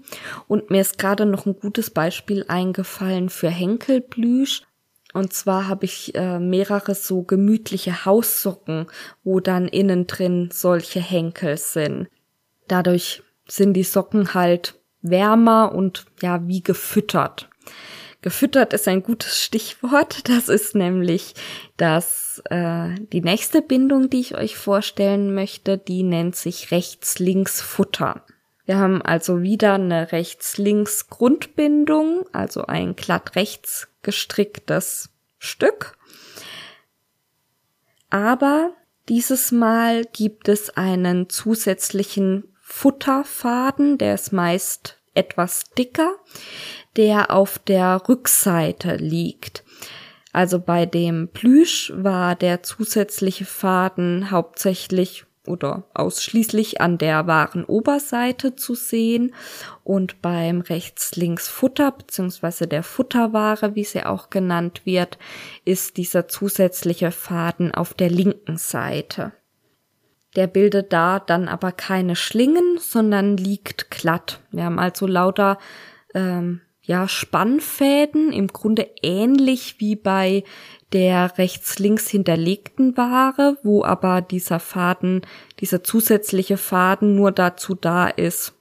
[0.47, 4.62] und mir ist gerade noch ein gutes Beispiel eingefallen für Henkelblüsch.
[5.12, 8.86] Und zwar habe ich äh, mehrere so gemütliche Haussocken,
[9.23, 12.08] wo dann innen drin solche Henkel sind.
[12.67, 17.49] Dadurch sind die Socken halt wärmer und ja wie gefüttert.
[18.21, 20.27] Gefüttert ist ein gutes Stichwort.
[20.27, 21.36] Das ist nämlich
[21.77, 25.77] das äh, die nächste Bindung, die ich euch vorstellen möchte.
[25.77, 28.25] Die nennt sich Rechts-Links-Futter.
[28.65, 35.97] Wir haben also wieder eine Rechts-Links-Grundbindung, also ein glatt rechts gestricktes Stück.
[38.10, 38.71] Aber
[39.08, 46.12] dieses Mal gibt es einen zusätzlichen Futterfaden, der ist meist etwas dicker
[46.99, 49.63] der auf der Rückseite liegt.
[50.33, 58.57] Also bei dem Plüsch war der zusätzliche Faden hauptsächlich oder ausschließlich an der wahren Oberseite
[58.57, 59.33] zu sehen
[59.85, 62.67] und beim Rechts-Links-Futter bzw.
[62.67, 65.17] der Futterware, wie sie auch genannt wird,
[65.63, 69.31] ist dieser zusätzliche Faden auf der linken Seite.
[70.35, 74.41] Der bildet da dann aber keine Schlingen, sondern liegt glatt.
[74.51, 75.57] Wir haben also lauter
[76.13, 76.59] ähm,
[76.89, 80.43] ja, Spannfäden, im Grunde ähnlich wie bei
[80.91, 85.21] der rechts-links hinterlegten Ware, wo aber dieser Faden,
[85.60, 88.56] dieser zusätzliche Faden nur dazu da ist,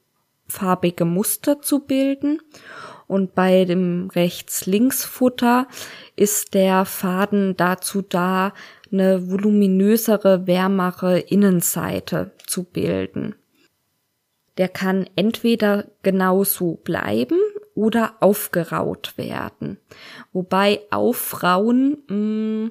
[0.46, 2.42] farbige Muster zu bilden.
[3.06, 5.66] Und bei dem Rechts-Links-Futter
[6.14, 8.52] ist der Faden dazu da,
[8.92, 13.36] eine voluminösere, wärmere Innenseite zu bilden.
[14.58, 17.38] Der kann entweder genauso bleiben
[17.78, 19.78] oder aufgeraut werden.
[20.32, 22.70] Wobei Aufrauen mh, mm,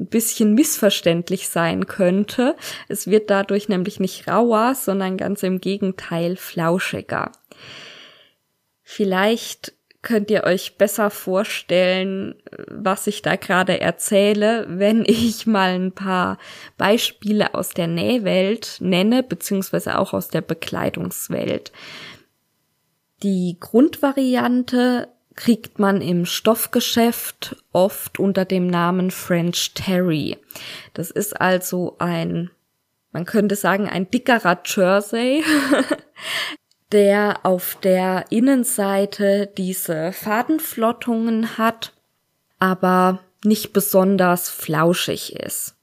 [0.00, 2.56] ein bisschen missverständlich sein könnte.
[2.88, 7.32] Es wird dadurch nämlich nicht rauer, sondern ganz im Gegenteil flauschiger.
[8.82, 15.92] Vielleicht könnt ihr euch besser vorstellen, was ich da gerade erzähle, wenn ich mal ein
[15.92, 16.38] paar
[16.78, 21.72] Beispiele aus der Nähwelt nenne, beziehungsweise auch aus der Bekleidungswelt.
[23.22, 30.38] Die Grundvariante kriegt man im Stoffgeschäft oft unter dem Namen French Terry.
[30.94, 32.50] Das ist also ein,
[33.12, 35.44] man könnte sagen, ein dickerer Jersey,
[36.92, 41.92] der auf der Innenseite diese Fadenflottungen hat,
[42.58, 45.76] aber nicht besonders flauschig ist.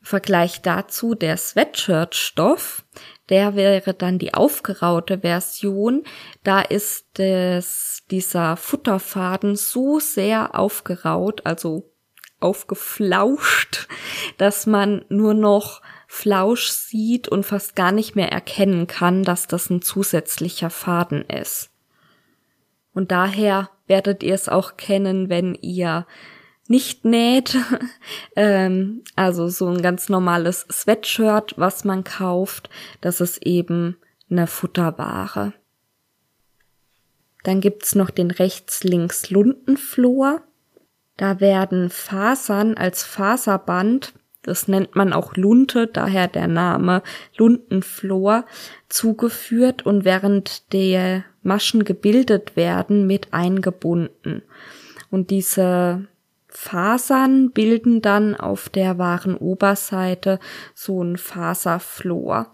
[0.00, 2.84] Im Vergleich dazu der Sweatshirt-Stoff,
[3.28, 6.02] der wäre dann die aufgeraute Version.
[6.42, 11.92] Da ist es, dieser Futterfaden so sehr aufgeraut, also
[12.40, 13.88] aufgeflauscht,
[14.36, 19.70] dass man nur noch Flausch sieht und fast gar nicht mehr erkennen kann, dass das
[19.70, 21.70] ein zusätzlicher Faden ist.
[22.92, 26.06] Und daher werdet ihr es auch kennen, wenn ihr
[26.72, 27.56] nicht näht.
[28.36, 32.68] ähm, also so ein ganz normales Sweatshirt, was man kauft,
[33.00, 33.96] das ist eben
[34.28, 35.52] eine Futterware.
[37.44, 40.42] Dann gibt's noch den rechts-links Lundenflor.
[41.16, 47.02] Da werden Fasern als Faserband das nennt man auch Lunte, daher der Name
[47.36, 48.44] Lundenflor,
[48.88, 54.42] zugeführt und während der Maschen gebildet werden, mit eingebunden.
[55.10, 56.08] Und diese
[56.54, 60.38] Fasern bilden dann auf der wahren Oberseite
[60.74, 62.52] so ein Faserflor.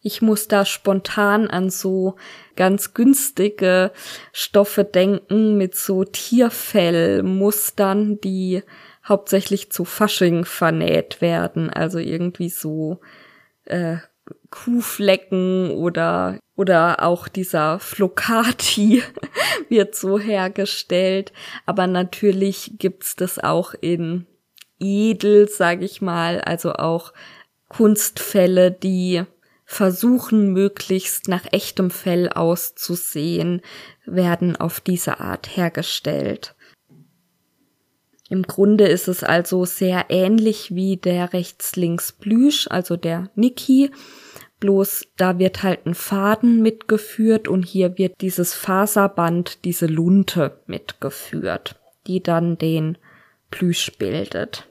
[0.00, 2.16] Ich muss da spontan an so
[2.54, 3.92] ganz günstige
[4.32, 8.62] Stoffe denken mit so Tierfellmustern, die
[9.06, 13.00] hauptsächlich zu Fasching vernäht werden, also irgendwie so
[13.66, 13.98] äh,
[14.50, 19.02] Kuhflecken oder oder auch dieser Flocati
[19.68, 21.32] wird so hergestellt,
[21.66, 24.26] aber natürlich gibt's das auch in
[24.78, 27.12] edel, sag ich mal, also auch
[27.68, 29.24] Kunstfälle, die
[29.64, 33.60] versuchen möglichst nach echtem Fell auszusehen,
[34.04, 36.54] werden auf diese Art hergestellt.
[38.28, 43.90] Im Grunde ist es also sehr ähnlich wie der rechts-links Plüsch, also der Niki.
[44.66, 51.76] Bloß da wird halt ein Faden mitgeführt und hier wird dieses Faserband, diese Lunte mitgeführt,
[52.08, 52.98] die dann den
[53.52, 54.66] Plüsch bildet.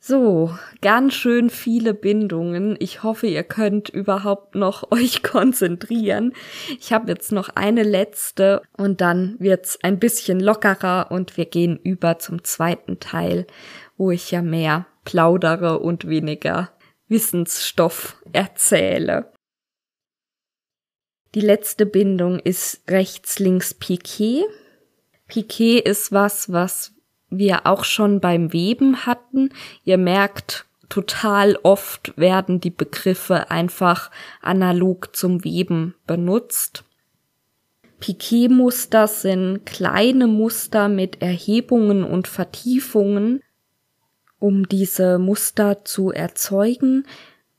[0.00, 2.76] So, ganz schön viele Bindungen.
[2.78, 6.34] Ich hoffe, ihr könnt überhaupt noch euch konzentrieren.
[6.78, 11.80] Ich habe jetzt noch eine letzte und dann wird's ein bisschen lockerer und wir gehen
[11.82, 13.46] über zum zweiten Teil,
[13.96, 16.68] wo ich ja mehr plaudere und weniger
[17.10, 19.32] Wissensstoff erzähle.
[21.34, 24.44] Die letzte Bindung ist rechts-links Piquet.
[25.28, 26.94] Piquet ist was, was
[27.28, 29.50] wir auch schon beim Weben hatten.
[29.84, 36.84] Ihr merkt, total oft werden die Begriffe einfach analog zum Weben benutzt.
[38.00, 43.42] Piquet-Muster sind kleine Muster mit Erhebungen und Vertiefungen,
[44.40, 47.06] um diese Muster zu erzeugen.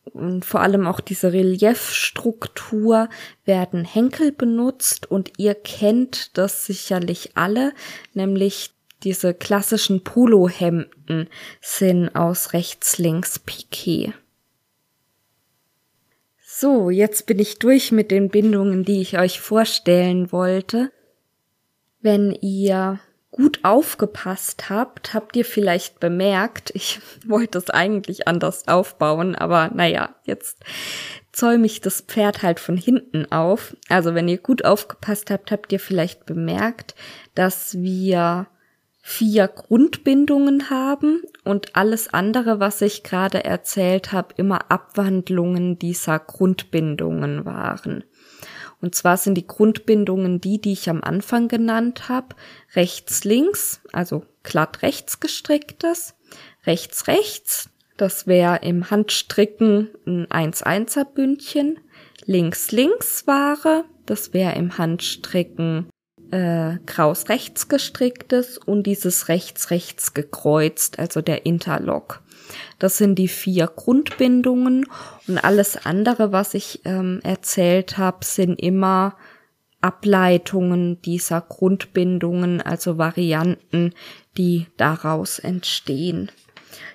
[0.04, 3.08] Und vor allem auch diese Reliefstruktur
[3.46, 7.74] werden Henkel benutzt und ihr kennt das sicherlich alle,
[8.14, 8.74] nämlich
[9.04, 11.30] diese klassischen Polohemden
[11.62, 14.14] sind aus rechts-links Piquet.
[16.44, 20.92] So, jetzt bin ich durch mit den Bindungen, die ich euch vorstellen wollte.
[22.02, 23.00] Wenn ihr
[23.32, 30.16] gut aufgepasst habt, habt ihr vielleicht bemerkt, ich wollte es eigentlich anders aufbauen, aber naja,
[30.24, 30.64] jetzt
[31.32, 33.76] zäume ich das Pferd halt von hinten auf.
[33.88, 36.94] Also wenn ihr gut aufgepasst habt, habt ihr vielleicht bemerkt,
[37.34, 38.48] dass wir
[39.04, 47.46] vier Grundbindungen haben und alles andere, was ich gerade erzählt habe, immer Abwandlungen dieser Grundbindungen
[47.46, 48.04] waren.
[48.82, 52.36] Und zwar sind die Grundbindungen die, die ich am Anfang genannt habe.
[52.76, 56.16] Rechts, links, also glatt rechts gestricktes.
[56.66, 57.70] Rechts, rechts,
[58.02, 61.80] das wäre im Handstricken ein 1-1er Bündchen.
[62.26, 65.88] Links, links Ware, das wäre im Handstricken
[66.32, 72.24] äh, kraus rechts gestricktes und dieses rechts rechts gekreuzt, also der Interlock.
[72.80, 74.86] Das sind die vier Grundbindungen
[75.28, 79.16] und alles andere, was ich ähm, erzählt habe, sind immer
[79.82, 83.94] Ableitungen dieser Grundbindungen, also Varianten,
[84.38, 86.32] die daraus entstehen.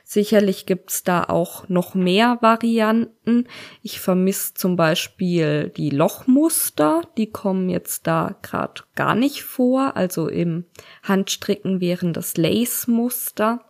[0.08, 3.48] Sicherlich gibt's da auch noch mehr Varianten.
[3.82, 9.96] Ich vermisse zum Beispiel die Lochmuster, die kommen jetzt da gerade gar nicht vor.
[9.96, 10.64] Also im
[11.02, 13.65] Handstricken wären das Lace-Muster.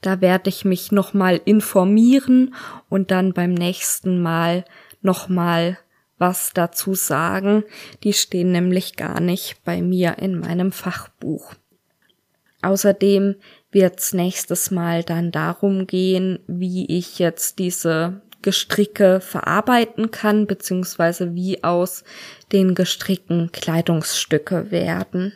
[0.00, 2.54] Da werde ich mich nochmal informieren
[2.88, 4.64] und dann beim nächsten Mal
[5.02, 5.78] nochmal
[6.18, 7.64] was dazu sagen.
[8.02, 11.54] Die stehen nämlich gar nicht bei mir in meinem Fachbuch.
[12.62, 13.36] Außerdem
[13.70, 21.62] wird's nächstes Mal dann darum gehen, wie ich jetzt diese Gestricke verarbeiten kann, beziehungsweise wie
[21.64, 22.04] aus
[22.52, 25.32] den Gestricken Kleidungsstücke werden.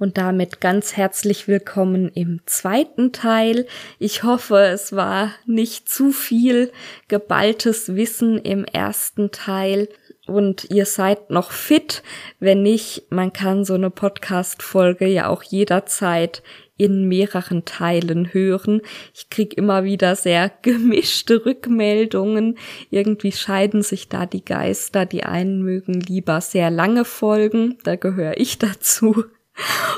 [0.00, 3.66] Und damit ganz herzlich willkommen im zweiten Teil.
[3.98, 6.72] Ich hoffe, es war nicht zu viel
[7.08, 9.90] geballtes Wissen im ersten Teil
[10.26, 12.02] und ihr seid noch fit.
[12.38, 16.42] Wenn nicht, man kann so eine Podcast-Folge ja auch jederzeit
[16.78, 18.80] in mehreren Teilen hören.
[19.14, 22.56] Ich krieg immer wieder sehr gemischte Rückmeldungen.
[22.88, 25.04] Irgendwie scheiden sich da die Geister.
[25.04, 29.24] Die einen mögen lieber sehr lange Folgen, da gehöre ich dazu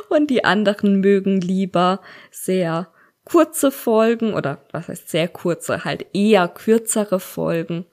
[0.09, 2.01] und die anderen mögen lieber
[2.31, 2.89] sehr
[3.25, 7.87] kurze Folgen oder was heißt sehr kurze, halt eher kürzere Folgen.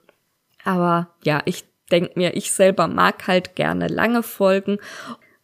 [0.64, 4.78] Aber ja, ich denke mir, ich selber mag halt gerne lange Folgen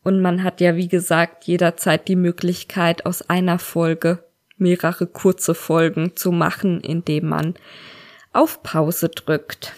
[0.02, 4.24] und man hat ja, wie gesagt, jederzeit die Möglichkeit, aus einer Folge
[4.56, 7.54] mehrere kurze Folgen zu machen, indem man
[8.32, 9.72] auf Pause drückt.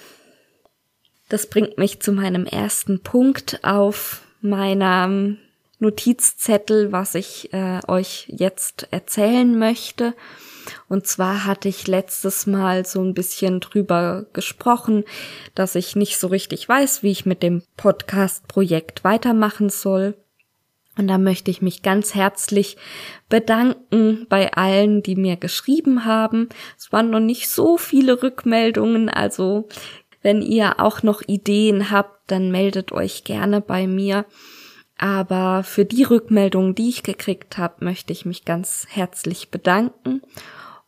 [1.29, 5.37] Das bringt mich zu meinem ersten Punkt auf meiner
[5.79, 10.15] Notizzettel, was ich äh, euch jetzt erzählen möchte.
[10.89, 15.05] Und zwar hatte ich letztes Mal so ein bisschen drüber gesprochen,
[15.55, 20.15] dass ich nicht so richtig weiß, wie ich mit dem Podcast-Projekt weitermachen soll.
[20.99, 22.77] Und da möchte ich mich ganz herzlich
[23.29, 26.49] bedanken bei allen, die mir geschrieben haben.
[26.77, 29.69] Es waren noch nicht so viele Rückmeldungen, also
[30.23, 34.27] wenn ihr auch noch Ideen habt, dann meldet euch gerne bei mir.
[34.99, 40.23] Aber für die Rückmeldungen, die ich gekriegt habe, möchte ich mich ganz herzlich bedanken.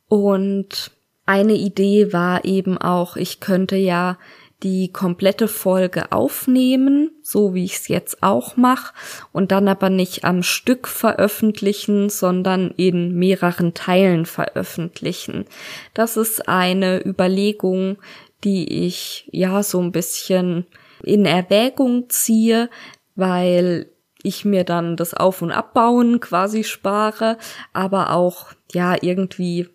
[0.09, 0.91] Und
[1.27, 4.19] eine Idee war eben auch, ich könnte ja
[4.63, 8.93] die komplette Folge aufnehmen, so wie ich es jetzt auch mache,
[9.33, 15.47] und dann aber nicht am Stück veröffentlichen, sondern in mehreren Teilen veröffentlichen.
[15.95, 17.97] Das ist eine Überlegung,
[18.45, 20.67] die ich ja so ein bisschen
[21.03, 22.69] in Erwägung ziehe,
[23.15, 23.87] weil
[24.23, 27.39] ich mir dann das Auf- und Abbauen quasi spare,
[27.73, 29.69] aber auch, ja, irgendwie,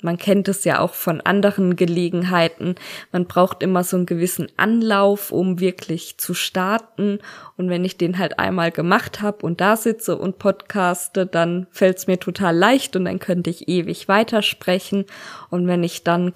[0.00, 2.76] man kennt es ja auch von anderen Gelegenheiten,
[3.10, 7.18] man braucht immer so einen gewissen Anlauf, um wirklich zu starten.
[7.56, 11.98] Und wenn ich den halt einmal gemacht habe und da sitze und podcaste, dann fällt
[11.98, 15.04] es mir total leicht und dann könnte ich ewig weitersprechen.
[15.50, 16.32] Und wenn ich dann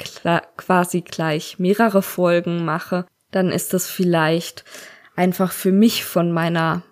[0.56, 4.64] quasi gleich mehrere Folgen mache, dann ist das vielleicht
[5.14, 6.82] einfach für mich von meiner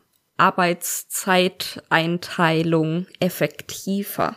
[0.40, 4.34] Arbeitszeiteinteilung effektiver.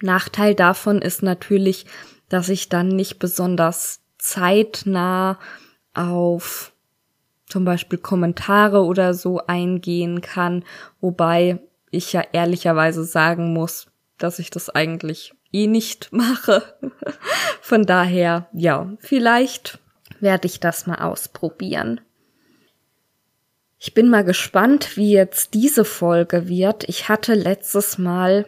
[0.00, 1.84] Nachteil davon ist natürlich,
[2.30, 5.38] dass ich dann nicht besonders zeitnah
[5.94, 6.72] auf
[7.46, 10.64] zum Beispiel Kommentare oder so eingehen kann,
[11.00, 11.58] wobei
[11.90, 16.62] ich ja ehrlicherweise sagen muss, dass ich das eigentlich eh nicht mache.
[17.60, 19.80] Von daher, ja, vielleicht
[20.20, 22.00] werde ich das mal ausprobieren.
[23.82, 26.86] Ich bin mal gespannt, wie jetzt diese Folge wird.
[26.86, 28.44] Ich hatte letztes Mal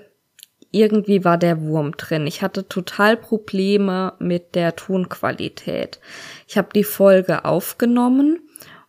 [0.70, 2.26] irgendwie war der Wurm drin.
[2.26, 6.00] Ich hatte total Probleme mit der Tonqualität.
[6.46, 8.40] Ich habe die Folge aufgenommen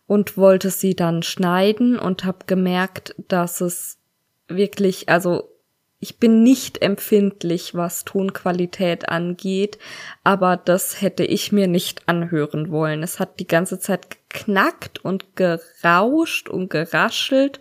[0.06, 3.98] und wollte sie dann schneiden und habe gemerkt, dass es
[4.46, 5.50] wirklich, also
[5.98, 9.78] ich bin nicht empfindlich, was Tonqualität angeht,
[10.24, 13.02] aber das hätte ich mir nicht anhören wollen.
[13.02, 17.60] Es hat die ganze Zeit geknackt und gerauscht und geraschelt.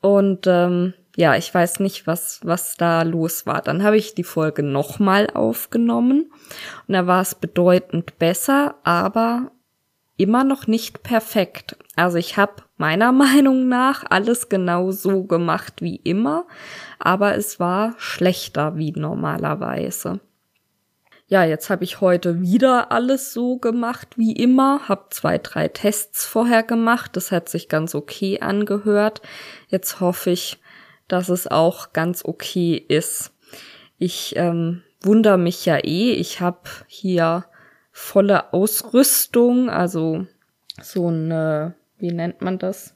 [0.00, 3.62] Und ähm, ja, ich weiß nicht, was, was da los war.
[3.62, 6.30] Dann habe ich die Folge nochmal aufgenommen
[6.86, 9.52] und da war es bedeutend besser, aber
[10.16, 11.76] immer noch nicht perfekt.
[11.96, 16.46] Also ich habe meiner Meinung nach alles genau so gemacht wie immer,
[16.98, 20.20] aber es war schlechter wie normalerweise.
[21.32, 26.26] Ja, jetzt habe ich heute wieder alles so gemacht wie immer, habe zwei, drei Tests
[26.26, 29.22] vorher gemacht, das hat sich ganz okay angehört.
[29.68, 30.60] Jetzt hoffe ich,
[31.08, 33.32] dass es auch ganz okay ist.
[33.96, 37.46] Ich ähm, wundere mich ja eh, ich habe hier
[37.92, 40.26] volle Ausrüstung, also
[40.82, 42.94] so eine, wie nennt man das?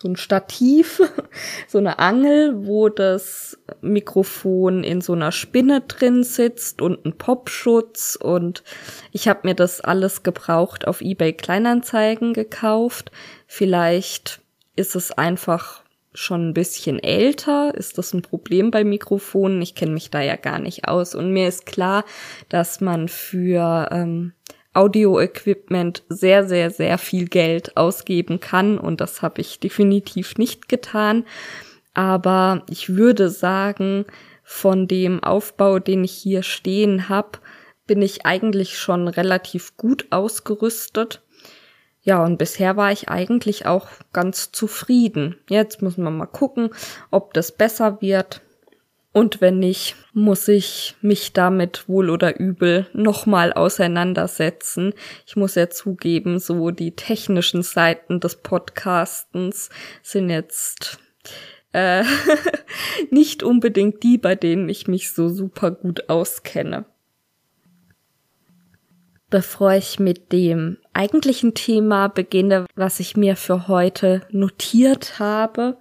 [0.00, 1.02] So ein Stativ,
[1.66, 8.16] so eine Angel, wo das Mikrofon in so einer Spinne drin sitzt und ein Popschutz
[8.20, 8.62] und
[9.10, 13.10] ich habe mir das alles gebraucht auf eBay Kleinanzeigen gekauft.
[13.48, 14.40] Vielleicht
[14.76, 15.82] ist es einfach
[16.14, 17.74] schon ein bisschen älter?
[17.74, 19.62] Ist das ein Problem bei Mikrofonen?
[19.62, 21.14] Ich kenne mich da ja gar nicht aus.
[21.14, 22.04] Und mir ist klar,
[22.48, 24.32] dass man für ähm,
[24.78, 28.78] Audio-Equipment sehr, sehr, sehr viel Geld ausgeben kann.
[28.78, 31.24] Und das habe ich definitiv nicht getan.
[31.94, 34.04] Aber ich würde sagen,
[34.44, 37.40] von dem Aufbau, den ich hier stehen habe,
[37.88, 41.22] bin ich eigentlich schon relativ gut ausgerüstet.
[42.02, 45.36] Ja, und bisher war ich eigentlich auch ganz zufrieden.
[45.48, 46.70] Jetzt muss man mal gucken,
[47.10, 48.42] ob das besser wird.
[49.12, 54.92] Und wenn nicht, muss ich mich damit wohl oder übel nochmal auseinandersetzen.
[55.26, 59.70] Ich muss ja zugeben, so die technischen Seiten des Podcastens
[60.02, 60.98] sind jetzt
[61.72, 62.04] äh,
[63.10, 66.84] nicht unbedingt die, bei denen ich mich so super gut auskenne.
[69.30, 75.76] Bevor ich mit dem eigentlichen Thema beginne, was ich mir für heute notiert habe,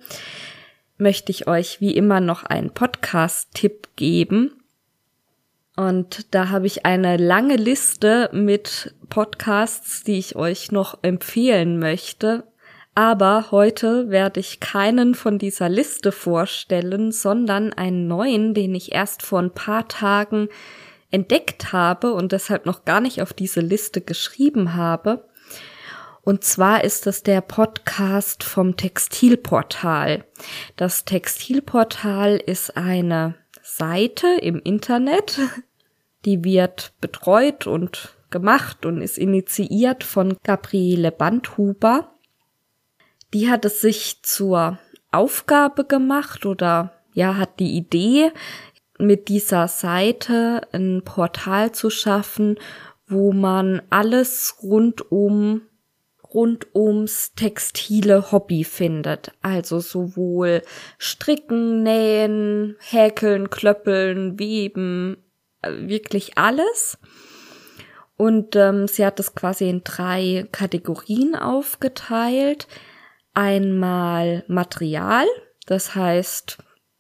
[0.98, 4.52] möchte ich euch wie immer noch einen Podcast-Tipp geben.
[5.76, 12.44] Und da habe ich eine lange Liste mit Podcasts, die ich euch noch empfehlen möchte.
[12.96, 19.22] Aber heute werde ich keinen von dieser Liste vorstellen, sondern einen neuen, den ich erst
[19.22, 20.50] vor ein paar Tagen
[21.12, 25.28] entdeckt habe und deshalb noch gar nicht auf diese Liste geschrieben habe.
[26.28, 30.26] Und zwar ist das der Podcast vom Textilportal.
[30.76, 35.40] Das Textilportal ist eine Seite im Internet,
[36.26, 42.12] die wird betreut und gemacht und ist initiiert von Gabriele Bandhuber.
[43.34, 44.80] Die hat es sich zur
[45.14, 48.34] Aufgabe gemacht oder ja, hat die Idee,
[49.00, 52.60] mit dieser Seite ein Portal zu schaffen,
[53.08, 55.62] wo man alles rund um
[56.34, 59.32] rund ums textile Hobby findet.
[59.42, 60.62] Also sowohl
[60.98, 65.18] Stricken, Nähen, Häkeln, Klöppeln, Weben,
[65.62, 66.98] äh, wirklich alles.
[68.18, 72.68] Und ähm, sie hat es quasi in drei Kategorien aufgeteilt.
[73.34, 75.28] Einmal Material,
[75.68, 76.58] das heißt,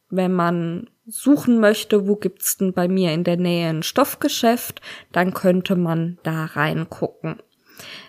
[0.09, 5.33] wenn man suchen möchte, wo gibt's denn bei mir in der Nähe ein Stoffgeschäft, dann
[5.33, 7.41] könnte man da reingucken.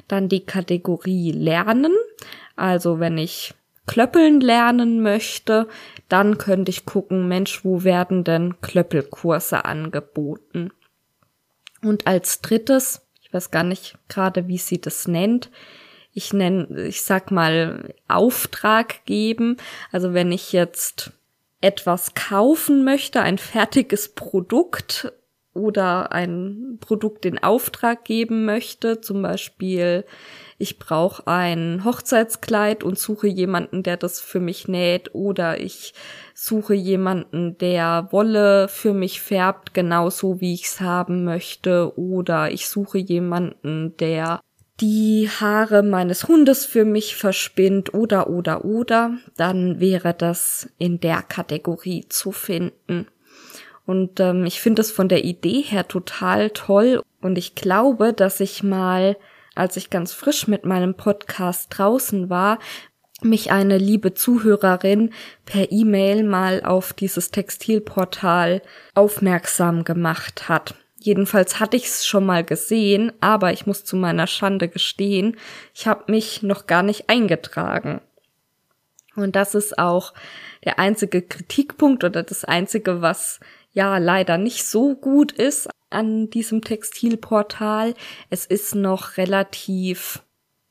[0.09, 1.95] Dann die Kategorie Lernen,
[2.57, 3.55] also wenn ich
[3.87, 5.67] Klöppeln lernen möchte,
[6.09, 10.71] dann könnte ich gucken, Mensch, wo werden denn Klöppelkurse angeboten?
[11.83, 15.51] Und als drittes, ich weiß gar nicht gerade, wie sie das nennt,
[16.13, 19.57] ich nenne, ich sag mal, Auftrag geben.
[19.93, 21.13] Also wenn ich jetzt
[21.61, 25.13] etwas kaufen möchte, ein fertiges Produkt
[25.55, 30.05] oder ein Produkt in Auftrag geben möchte, zum Beispiel
[30.61, 35.15] ich brauche ein Hochzeitskleid und suche jemanden, der das für mich näht.
[35.15, 35.95] Oder ich
[36.35, 41.97] suche jemanden, der Wolle für mich färbt, genauso wie ich es haben möchte.
[41.97, 44.41] Oder ich suche jemanden, der
[44.81, 47.95] die Haare meines Hundes für mich verspinnt.
[47.95, 53.07] Oder oder oder, dann wäre das in der Kategorie zu finden.
[53.89, 58.39] Und ähm, ich finde es von der Idee her total toll und ich glaube, dass
[58.39, 59.17] ich mal,
[59.55, 62.59] als ich ganz frisch mit meinem Podcast draußen war,
[63.23, 65.15] mich eine liebe Zuhörerin
[65.47, 68.61] per E-Mail mal auf dieses Textilportal
[68.95, 70.75] aufmerksam gemacht hat.
[71.01, 75.39] Jedenfalls hatte ich es schon mal gesehen, aber ich muss zu meiner Schande gestehen,
[75.75, 78.03] ich habe mich noch gar nicht eingetragen.
[79.17, 80.13] Und das ist auch
[80.65, 83.41] der einzige Kritikpunkt oder das einzige, was
[83.79, 87.95] ja leider nicht so gut ist an diesem Textilportal.
[88.29, 90.25] Es ist noch relativ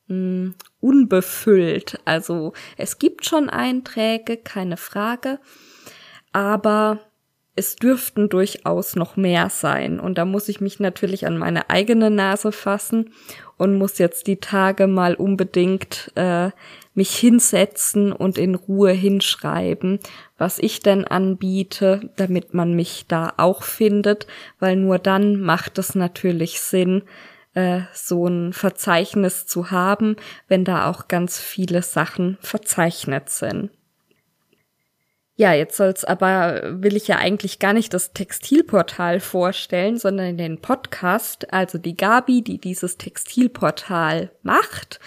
[0.08, 2.00] mh, hm, unbefüllt.
[2.04, 5.40] Also es gibt schon Einträge, keine Frage.
[6.32, 7.00] aber
[7.56, 9.98] es dürften durchaus noch mehr sein.
[9.98, 13.12] Und da muss ich mich natürlich an meine eigene Nase fassen
[13.56, 16.50] und muss jetzt die Tage mal unbedingt äh,
[16.98, 20.00] mich hinsetzen und in Ruhe hinschreiben,
[20.36, 24.26] was ich denn anbiete, damit man mich da auch findet,
[24.58, 27.04] weil nur dann macht es natürlich Sinn,
[27.54, 30.16] äh, so ein Verzeichnis zu haben,
[30.48, 33.70] wenn da auch ganz viele Sachen verzeichnet sind.
[35.36, 40.60] Ja, jetzt soll's aber, will ich ja eigentlich gar nicht das Textilportal vorstellen, sondern den
[40.60, 41.52] Podcast.
[41.52, 44.98] Also die Gabi, die dieses Textilportal macht,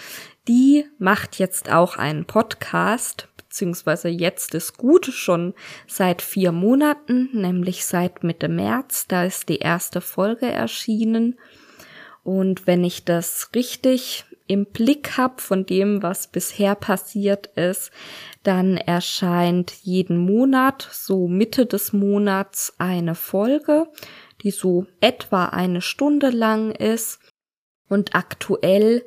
[0.48, 5.54] die macht jetzt auch einen Podcast, beziehungsweise jetzt ist gut, schon
[5.86, 11.38] seit vier Monaten, nämlich seit Mitte März, da ist die erste Folge erschienen.
[12.24, 17.90] Und wenn ich das richtig im Blick habe von dem, was bisher passiert ist,
[18.42, 23.86] dann erscheint jeden Monat, so Mitte des Monats, eine Folge,
[24.42, 27.20] die so etwa eine Stunde lang ist.
[27.88, 29.04] Und aktuell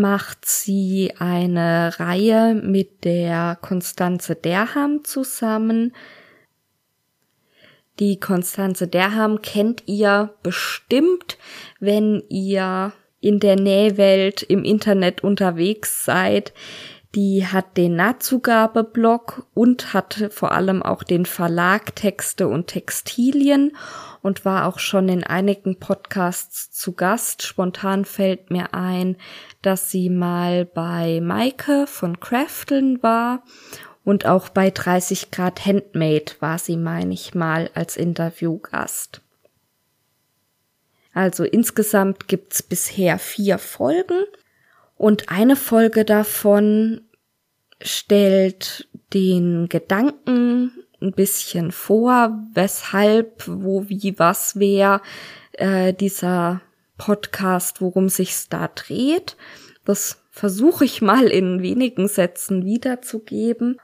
[0.00, 5.94] macht sie eine Reihe mit der Konstanze Derham zusammen.
[7.98, 11.36] Die Konstanze Derham kennt ihr bestimmt,
[11.78, 16.52] wenn ihr in der Nähwelt im Internet unterwegs seid.
[17.14, 23.76] Die hat den Nahtzugabe-Blog und hat vor allem auch den Verlag Texte und Textilien
[24.22, 27.42] und war auch schon in einigen Podcasts zu Gast.
[27.42, 29.16] Spontan fällt mir ein,
[29.60, 33.42] dass sie mal bei Maike von Crafteln war
[34.04, 39.20] und auch bei 30 Grad Handmade war sie, meine ich mal, als Interviewgast.
[41.12, 44.24] Also insgesamt gibt's bisher vier Folgen
[44.96, 47.02] und eine Folge davon
[47.80, 50.72] stellt den Gedanken
[51.02, 55.02] ein bisschen vor, weshalb, wo, wie, was, wer
[55.52, 56.60] äh, dieser
[56.96, 59.36] Podcast, worum sich's da dreht.
[59.84, 63.78] Das versuche ich mal in wenigen Sätzen wiederzugeben.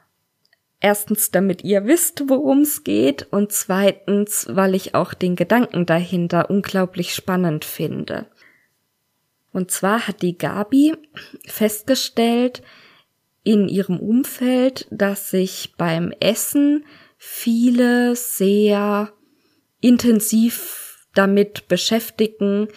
[0.81, 6.51] Erstens, damit ihr wisst, worum es geht und zweitens, weil ich auch den Gedanken dahinter
[6.51, 8.27] unglaublich spannend finde.
[9.53, 10.95] Und zwar hat die Gabi
[11.47, 12.63] festgestellt
[13.43, 16.85] in ihrem Umfeld, dass sich beim Essen
[17.19, 19.13] viele sehr
[19.81, 22.69] intensiv damit beschäftigen,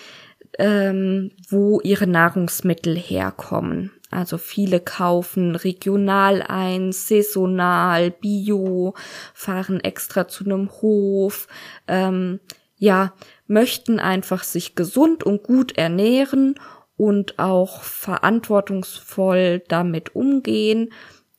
[0.58, 3.92] ähm, wo ihre Nahrungsmittel herkommen.
[4.10, 8.94] Also viele kaufen regional ein, saisonal, bio,
[9.34, 11.48] fahren extra zu einem Hof,
[11.88, 12.42] ähm,
[12.76, 13.14] ja,
[13.48, 16.56] möchten einfach sich gesund und gut ernähren
[16.98, 20.92] und auch verantwortungsvoll damit umgehen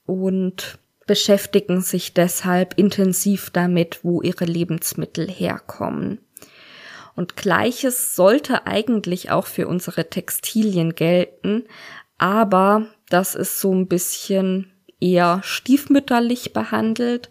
[0.06, 6.20] und beschäftigen sich deshalb intensiv damit, wo ihre Lebensmittel herkommen.
[7.14, 11.64] Und gleiches sollte eigentlich auch für unsere Textilien gelten,
[12.18, 17.28] aber das ist so ein bisschen eher stiefmütterlich behandelt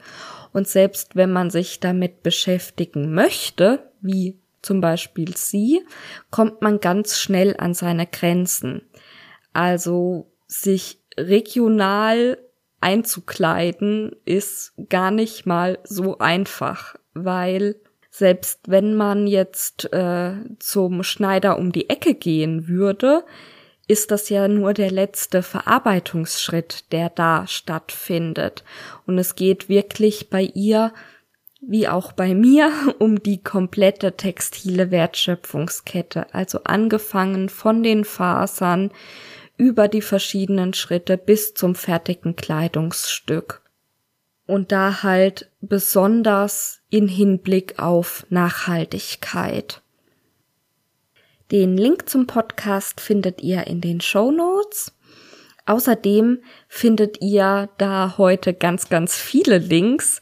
[0.54, 5.82] und selbst wenn man sich damit beschäftigen möchte, wie zum Beispiel sie,
[6.30, 8.84] kommt man ganz schnell an seine Grenzen.
[9.54, 12.38] Also sich regional
[12.82, 17.76] einzukleiden ist gar nicht mal so einfach, weil
[18.10, 23.24] selbst wenn man jetzt äh, zum Schneider um die Ecke gehen würde,
[23.88, 28.64] ist das ja nur der letzte Verarbeitungsschritt, der da stattfindet.
[29.06, 30.94] Und es geht wirklich bei ihr,
[31.62, 36.34] wie auch bei mir, um die komplette textile Wertschöpfungskette.
[36.34, 38.92] Also angefangen von den Fasern
[39.62, 43.62] über die verschiedenen Schritte bis zum fertigen Kleidungsstück.
[44.48, 49.84] Und da halt besonders in Hinblick auf Nachhaltigkeit.
[51.52, 54.94] Den Link zum Podcast findet ihr in den Show Notes.
[55.68, 60.22] Außerdem findet ihr da heute ganz, ganz viele Links,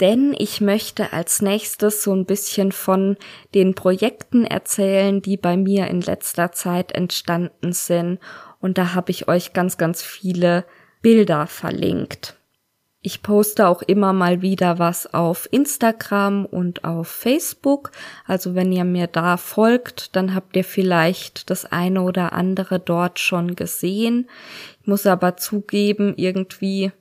[0.00, 3.16] denn ich möchte als nächstes so ein bisschen von
[3.54, 8.18] den Projekten erzählen, die bei mir in letzter Zeit entstanden sind.
[8.60, 10.64] Und da habe ich euch ganz, ganz viele
[11.02, 12.36] Bilder verlinkt.
[13.02, 17.92] Ich poste auch immer mal wieder was auf Instagram und auf Facebook.
[18.26, 23.18] Also wenn ihr mir da folgt, dann habt ihr vielleicht das eine oder andere dort
[23.18, 24.28] schon gesehen.
[24.82, 26.92] Ich muss aber zugeben, irgendwie,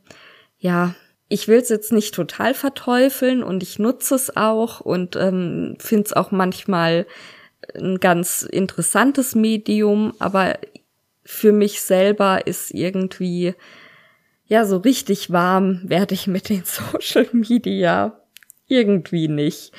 [0.57, 0.95] ja,
[1.27, 6.05] ich will es jetzt nicht total verteufeln und ich nutze es auch und ähm, finde
[6.05, 7.07] es auch manchmal
[7.75, 10.57] ein ganz interessantes Medium, aber
[11.29, 13.53] für mich selber ist irgendwie
[14.49, 18.19] ja, so richtig warm werde ich mit den Social Media
[18.67, 19.71] irgendwie nicht.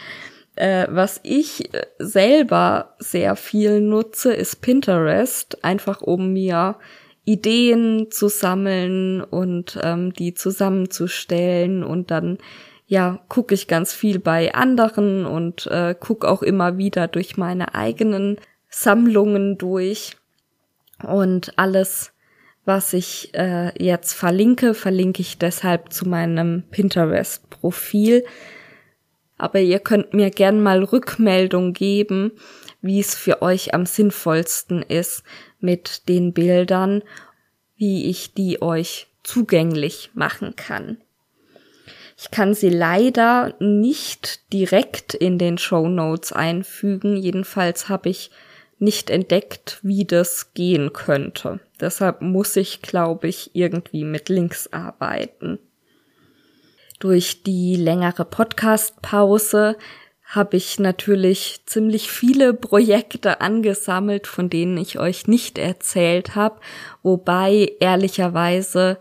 [0.54, 6.76] Äh, was ich äh, selber sehr viel nutze, ist Pinterest, einfach um mir
[7.24, 12.38] Ideen zu sammeln und ähm, die zusammenzustellen und dann
[12.86, 17.74] ja gucke ich ganz viel bei anderen und äh, gucke auch immer wieder durch meine
[17.74, 18.38] eigenen
[18.68, 20.16] Sammlungen durch
[21.02, 22.12] und alles
[22.64, 28.24] was ich äh, jetzt verlinke, verlinke ich deshalb zu meinem Pinterest-Profil.
[29.38, 32.32] Aber ihr könnt mir gern mal Rückmeldung geben,
[32.82, 35.24] wie es für euch am sinnvollsten ist
[35.58, 37.02] mit den Bildern,
[37.76, 40.98] wie ich die euch zugänglich machen kann.
[42.16, 47.16] Ich kann sie leider nicht direkt in den Show Notes einfügen.
[47.16, 48.30] Jedenfalls habe ich
[48.80, 51.60] nicht entdeckt, wie das gehen könnte.
[51.80, 55.58] Deshalb muss ich, glaube ich, irgendwie mit Links arbeiten.
[56.98, 59.76] Durch die längere Podcast-Pause
[60.22, 66.60] habe ich natürlich ziemlich viele Projekte angesammelt, von denen ich euch nicht erzählt habe,
[67.02, 68.98] wobei ehrlicherweise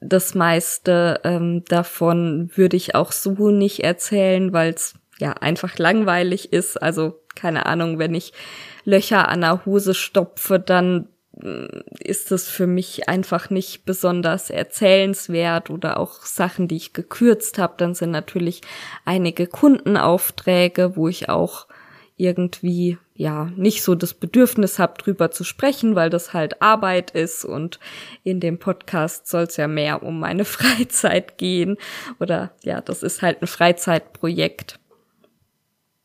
[0.00, 6.52] das meiste ähm, davon würde ich auch so nicht erzählen, weil es ja einfach langweilig
[6.52, 6.82] ist.
[6.82, 8.32] Also keine Ahnung, wenn ich
[8.84, 11.08] Löcher an der Hose stopfe, dann
[11.40, 11.66] mm,
[12.00, 17.74] ist es für mich einfach nicht besonders erzählenswert oder auch Sachen, die ich gekürzt habe.
[17.76, 18.62] Dann sind natürlich
[19.04, 21.66] einige Kundenaufträge, wo ich auch
[22.16, 27.44] irgendwie ja nicht so das Bedürfnis habe, drüber zu sprechen, weil das halt Arbeit ist
[27.44, 27.78] und
[28.22, 31.76] in dem Podcast soll es ja mehr um meine Freizeit gehen
[32.20, 34.78] oder ja, das ist halt ein Freizeitprojekt.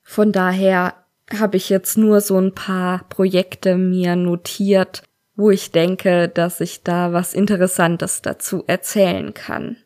[0.03, 0.95] Von daher
[1.33, 5.03] habe ich jetzt nur so ein paar Projekte mir notiert,
[5.35, 9.77] wo ich denke, dass ich da was Interessantes dazu erzählen kann.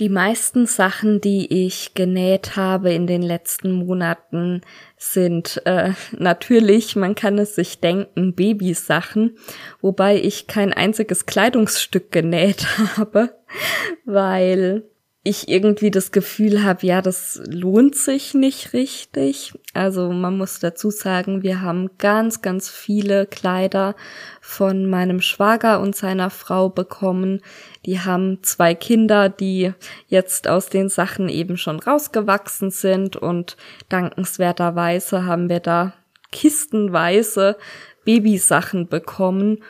[0.00, 4.62] Die meisten Sachen, die ich genäht habe in den letzten Monaten,
[4.96, 9.38] sind äh, natürlich, man kann es sich denken, Babysachen,
[9.80, 13.36] wobei ich kein einziges Kleidungsstück genäht habe,
[14.04, 14.82] weil
[15.26, 19.54] ich irgendwie das Gefühl habe, ja, das lohnt sich nicht richtig.
[19.72, 23.96] Also man muss dazu sagen, wir haben ganz, ganz viele Kleider
[24.42, 27.40] von meinem Schwager und seiner Frau bekommen.
[27.86, 29.72] Die haben zwei Kinder, die
[30.08, 33.56] jetzt aus den Sachen eben schon rausgewachsen sind und
[33.88, 35.94] dankenswerterweise haben wir da
[36.32, 37.56] kistenweise
[38.04, 39.62] Babysachen bekommen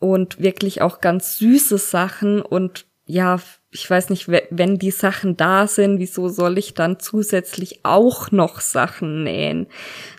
[0.00, 3.38] und wirklich auch ganz süße Sachen und ja,
[3.70, 8.60] ich weiß nicht, wenn die Sachen da sind, wieso soll ich dann zusätzlich auch noch
[8.60, 9.66] Sachen nähen?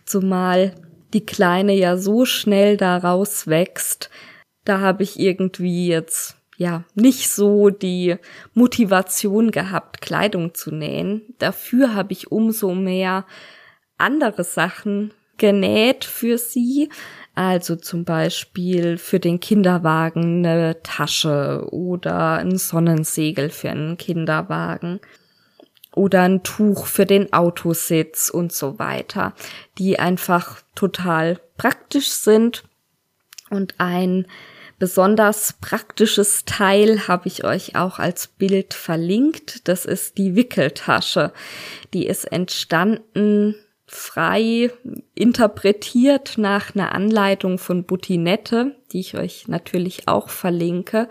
[0.05, 0.75] Zumal
[1.13, 4.09] die Kleine ja so schnell da rauswächst,
[4.65, 8.17] da habe ich irgendwie jetzt ja nicht so die
[8.53, 11.33] Motivation gehabt, Kleidung zu nähen.
[11.39, 13.25] Dafür habe ich umso mehr
[13.97, 16.89] andere Sachen genäht für sie,
[17.39, 24.99] also zum Beispiel für den Kinderwagen eine Tasche oder ein Sonnensegel für einen Kinderwagen
[25.95, 29.33] oder ein Tuch für den Autositz und so weiter,
[29.77, 32.65] die einfach total praktisch sind.
[33.49, 34.27] Und ein
[34.77, 39.69] besonders praktisches Teil habe ich euch auch als Bild verlinkt.
[39.69, 41.31] Das ist die Wickeltasche.
[41.93, 43.55] Die ist entstanden
[43.91, 44.71] frei
[45.15, 51.09] interpretiert nach einer Anleitung von Butinette, die ich euch natürlich auch verlinke.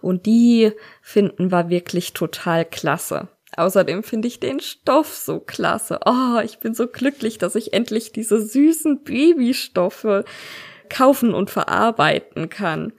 [0.00, 3.28] Und die finden wir wirklich total klasse.
[3.56, 6.00] Außerdem finde ich den Stoff so klasse.
[6.04, 10.24] Oh, ich bin so glücklich, dass ich endlich diese süßen Babystoffe
[10.90, 12.92] kaufen und verarbeiten kann.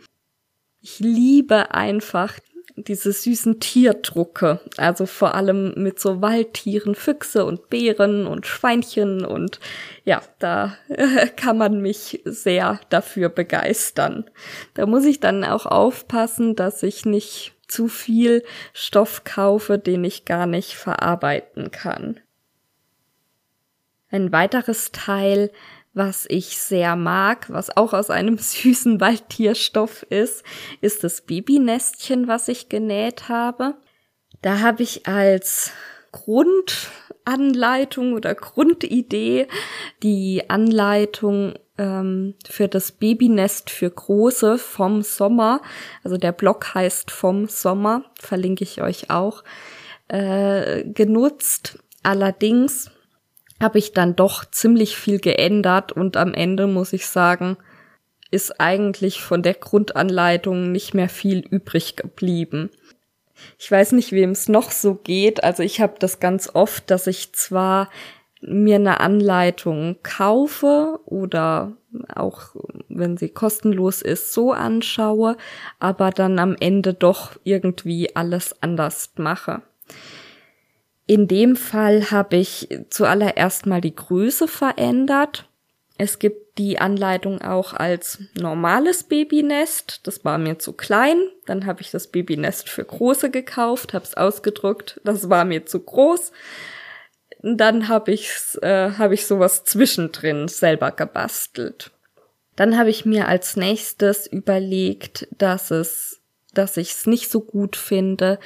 [0.82, 2.40] Ich liebe einfach
[2.84, 9.60] diese süßen Tierdrucke, also vor allem mit so Waldtieren, Füchse und Bären und Schweinchen und
[10.04, 14.30] ja, da äh, kann man mich sehr dafür begeistern.
[14.74, 20.26] Da muss ich dann auch aufpassen, dass ich nicht zu viel Stoff kaufe, den ich
[20.26, 22.20] gar nicht verarbeiten kann.
[24.12, 25.52] Ein weiteres Teil
[26.00, 30.44] was ich sehr mag, was auch aus einem süßen Waldtierstoff ist,
[30.82, 33.76] ist das Babynestchen, was ich genäht habe.
[34.42, 35.74] Da habe ich als
[36.12, 39.48] Grundanleitung oder Grundidee
[40.02, 45.62] die Anleitung ähm, für das Babynest für Große vom Sommer.
[46.04, 49.44] Also der Blog heißt vom Sommer, verlinke ich euch auch,
[50.08, 51.78] äh, genutzt.
[52.02, 52.90] Allerdings
[53.62, 57.58] habe ich dann doch ziemlich viel geändert und am Ende muss ich sagen,
[58.32, 62.70] ist eigentlich von der Grundanleitung nicht mehr viel übrig geblieben.
[63.58, 65.44] Ich weiß nicht, wem es noch so geht.
[65.44, 67.90] Also ich habe das ganz oft, dass ich zwar
[68.42, 71.74] mir eine Anleitung kaufe oder
[72.16, 72.56] auch
[72.88, 75.36] wenn sie kostenlos ist, so anschaue,
[75.80, 79.62] aber dann am Ende doch irgendwie alles anders mache.
[81.10, 85.50] In dem Fall habe ich zuallererst mal die Größe verändert.
[85.98, 90.06] Es gibt die Anleitung auch als normales Babynest.
[90.06, 91.18] Das war mir zu klein.
[91.48, 95.02] Dann habe ich das Babynest für große gekauft, habe es ausgedruckt.
[95.04, 96.32] Das war mir zu groß
[97.42, 98.30] dann habe ich
[98.62, 101.90] äh, hab ich sowas zwischendrin selber gebastelt.
[102.58, 106.22] Dann habe ich mir als nächstes überlegt, dass es,
[106.54, 108.38] dass ich es nicht so gut finde,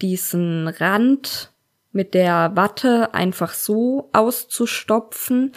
[0.00, 1.50] diesen Rand
[1.92, 5.52] mit der Watte einfach so auszustopfen,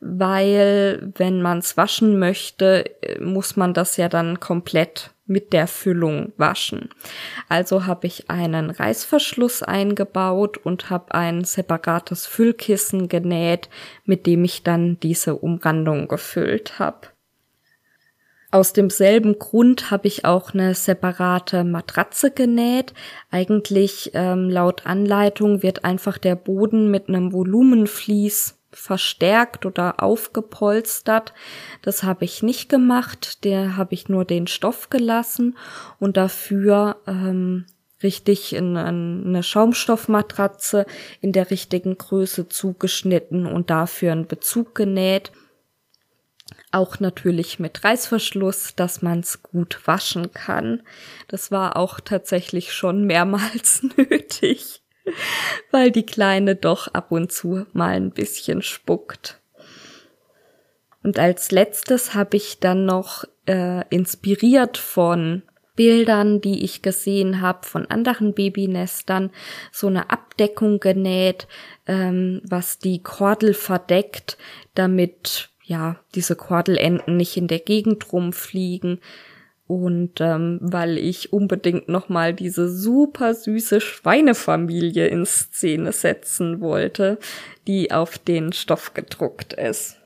[0.00, 2.84] weil wenn man es waschen möchte,
[3.20, 6.90] muss man das ja dann komplett mit der Füllung waschen.
[7.48, 13.68] Also habe ich einen Reißverschluss eingebaut und habe ein separates Füllkissen genäht,
[14.04, 17.08] mit dem ich dann diese Umrandung gefüllt habe.
[18.56, 22.94] Aus demselben Grund habe ich auch eine separate Matratze genäht.
[23.30, 31.34] Eigentlich ähm, laut Anleitung wird einfach der Boden mit einem Volumenvlies verstärkt oder aufgepolstert.
[31.82, 33.44] Das habe ich nicht gemacht.
[33.44, 35.58] Der habe ich nur den Stoff gelassen
[35.98, 37.66] und dafür ähm,
[38.02, 40.86] richtig in, in eine Schaumstoffmatratze
[41.20, 45.30] in der richtigen Größe zugeschnitten und dafür einen Bezug genäht.
[46.76, 50.82] Auch natürlich mit Reißverschluss, dass man es gut waschen kann.
[51.26, 54.82] Das war auch tatsächlich schon mehrmals nötig.
[55.70, 59.40] weil die Kleine doch ab und zu mal ein bisschen spuckt.
[61.02, 65.44] Und als letztes habe ich dann noch äh, inspiriert von
[65.76, 69.30] Bildern, die ich gesehen habe von anderen Babynestern,
[69.72, 71.48] so eine Abdeckung genäht,
[71.86, 74.36] ähm, was die Kordel verdeckt,
[74.74, 79.00] damit ja diese Kordelenden nicht in der Gegend rumfliegen,
[79.68, 87.18] und ähm, weil ich unbedingt nochmal diese super süße Schweinefamilie in Szene setzen wollte,
[87.66, 89.96] die auf den Stoff gedruckt ist.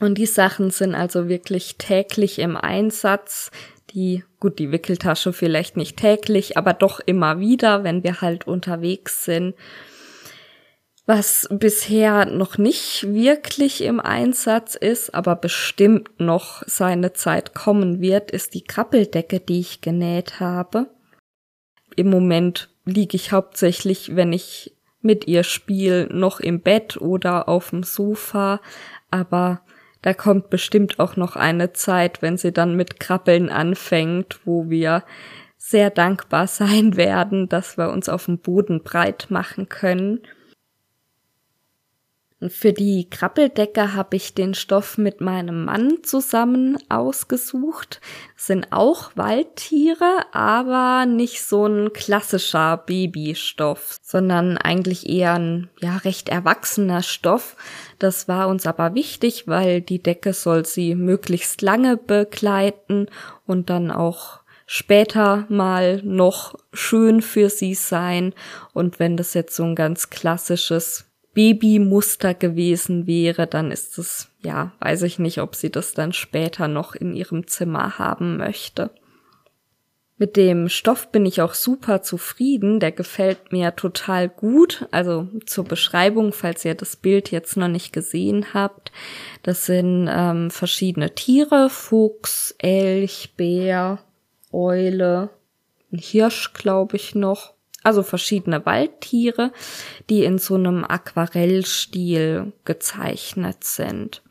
[0.00, 3.50] Und die Sachen sind also wirklich täglich im Einsatz.
[3.90, 9.24] Die, gut, die Wickeltasche vielleicht nicht täglich, aber doch immer wieder, wenn wir halt unterwegs
[9.24, 9.54] sind.
[11.08, 18.32] Was bisher noch nicht wirklich im Einsatz ist, aber bestimmt noch seine Zeit kommen wird,
[18.32, 20.88] ist die Krabbeldecke, die ich genäht habe.
[21.94, 27.70] Im Moment liege ich hauptsächlich, wenn ich mit ihr spiele, noch im Bett oder auf
[27.70, 28.60] dem Sofa,
[29.08, 29.60] aber
[30.02, 35.04] da kommt bestimmt auch noch eine Zeit, wenn sie dann mit Krabbeln anfängt, wo wir
[35.56, 40.26] sehr dankbar sein werden, dass wir uns auf dem Boden breit machen können
[42.48, 48.02] für die Krabbeldecke habe ich den Stoff mit meinem Mann zusammen ausgesucht.
[48.34, 55.96] Das sind auch Waldtiere, aber nicht so ein klassischer Babystoff, sondern eigentlich eher ein ja
[55.96, 57.56] recht erwachsener Stoff.
[57.98, 63.06] Das war uns aber wichtig, weil die Decke soll sie möglichst lange begleiten
[63.46, 68.34] und dann auch später mal noch schön für sie sein.
[68.74, 71.05] Und wenn das jetzt so ein ganz klassisches
[71.36, 76.66] Babymuster gewesen wäre, dann ist es, ja, weiß ich nicht, ob sie das dann später
[76.66, 78.90] noch in ihrem Zimmer haben möchte.
[80.16, 84.86] Mit dem Stoff bin ich auch super zufrieden, der gefällt mir total gut.
[84.92, 88.90] Also zur Beschreibung, falls ihr das Bild jetzt noch nicht gesehen habt,
[89.42, 93.98] das sind ähm, verschiedene Tiere, Fuchs, Elch, Bär,
[94.52, 95.28] Eule,
[95.92, 97.55] ein Hirsch, glaube ich noch
[97.86, 99.52] also verschiedene Waldtiere,
[100.10, 104.22] die in so einem Aquarellstil gezeichnet sind.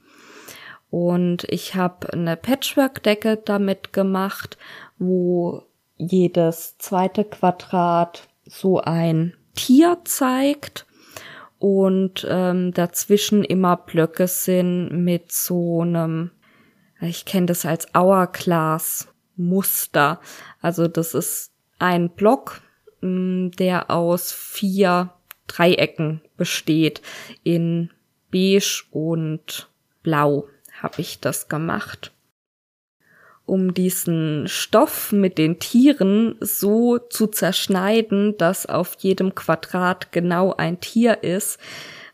[0.89, 4.57] Und ich habe eine Patchwork-Decke damit gemacht,
[4.99, 5.63] wo
[5.95, 10.85] jedes zweite Quadrat so ein Tier zeigt
[11.57, 16.31] und ähm, dazwischen immer Blöcke sind mit so einem,
[16.99, 20.19] ich kenne das als Hourglass Muster.
[20.61, 22.61] Also das ist ein Block
[23.05, 25.11] der aus vier
[25.47, 27.01] Dreiecken besteht.
[27.43, 27.91] In
[28.31, 29.69] beige und
[30.03, 30.47] blau
[30.81, 32.11] habe ich das gemacht.
[33.45, 40.79] Um diesen Stoff mit den Tieren so zu zerschneiden, dass auf jedem Quadrat genau ein
[40.79, 41.59] Tier ist,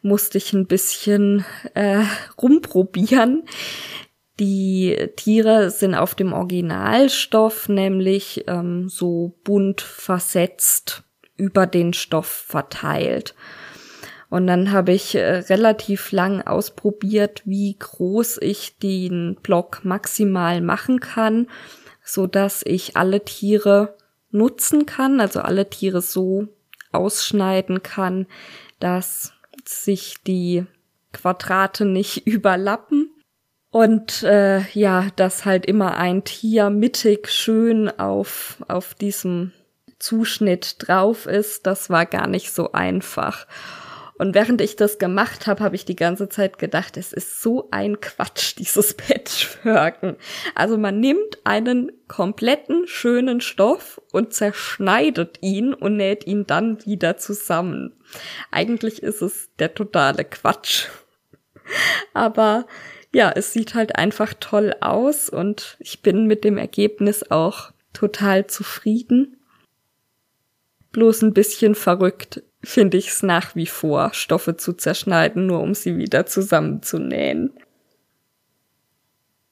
[0.02, 2.04] musste ich ein bisschen äh,
[2.42, 3.44] rumprobieren.
[4.42, 11.04] Die Tiere sind auf dem Originalstoff nämlich ähm, so bunt versetzt
[11.38, 13.36] über den Stoff verteilt.
[14.32, 21.00] Und dann habe ich äh, relativ lang ausprobiert, wie groß ich den Block maximal machen
[21.00, 21.46] kann,
[22.04, 23.96] so dass ich alle Tiere
[24.32, 26.48] nutzen kann, also alle Tiere so
[26.92, 28.26] ausschneiden kann,
[28.80, 29.34] dass
[29.66, 30.66] sich die
[31.14, 33.12] Quadrate nicht überlappen.
[33.72, 39.54] Und äh, ja, dass halt immer ein Tier mittig schön auf, auf diesem
[39.98, 43.48] Zuschnitt drauf ist, das war gar nicht so einfach.
[44.22, 47.70] Und während ich das gemacht habe, habe ich die ganze Zeit gedacht, es ist so
[47.72, 50.18] ein Quatsch, dieses Patchworken.
[50.54, 57.18] Also man nimmt einen kompletten schönen Stoff und zerschneidet ihn und näht ihn dann wieder
[57.18, 57.94] zusammen.
[58.52, 60.90] Eigentlich ist es der totale Quatsch.
[62.14, 62.68] Aber
[63.14, 68.48] ja, es sieht halt einfach toll aus und ich bin mit dem Ergebnis auch total
[68.48, 69.38] zufrieden.
[70.92, 75.74] Bloß ein bisschen verrückt finde ich es nach wie vor, Stoffe zu zerschneiden, nur um
[75.74, 77.54] sie wieder zusammenzunähen.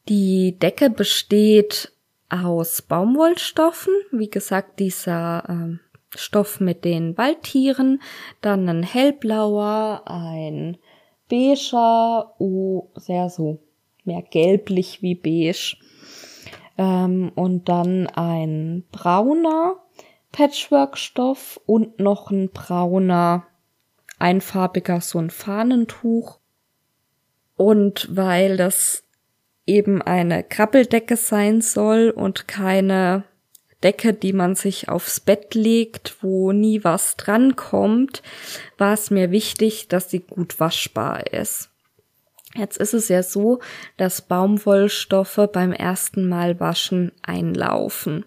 [0.08, 1.92] Die Decke besteht
[2.30, 5.80] aus Baumwollstoffen, wie gesagt, dieser ähm,
[6.16, 8.02] Stoff mit den Waldtieren,
[8.42, 10.78] dann ein hellblauer, ein
[11.30, 13.60] beiger, oh, sehr so
[14.04, 15.78] mehr gelblich wie beige,
[16.78, 19.76] ähm, und dann ein brauner,
[20.32, 23.46] Patchwork-Stoff und noch ein brauner,
[24.20, 26.40] einfarbiger, so ein Fahnentuch.
[27.56, 29.04] Und weil das
[29.66, 33.26] eben eine Krabbeldecke sein soll und keine
[33.84, 38.22] Decke, die man sich aufs Bett legt, wo nie was drankommt,
[38.78, 41.70] war es mir wichtig, dass sie gut waschbar ist.
[42.56, 43.60] Jetzt ist es ja so,
[43.98, 48.26] dass Baumwollstoffe beim ersten Mal waschen einlaufen.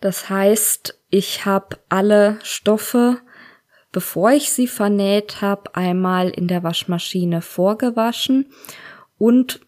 [0.00, 3.18] Das heißt, ich habe alle Stoffe,
[3.92, 8.50] bevor ich sie vernäht habe, einmal in der Waschmaschine vorgewaschen
[9.18, 9.60] und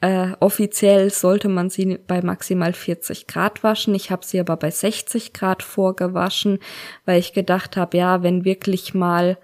[0.00, 3.94] äh, offiziell sollte man sie bei maximal 40 Grad waschen.
[3.94, 6.60] Ich habe sie aber bei 60 Grad vorgewaschen,
[7.04, 9.38] weil ich gedacht habe, ja, wenn wirklich mal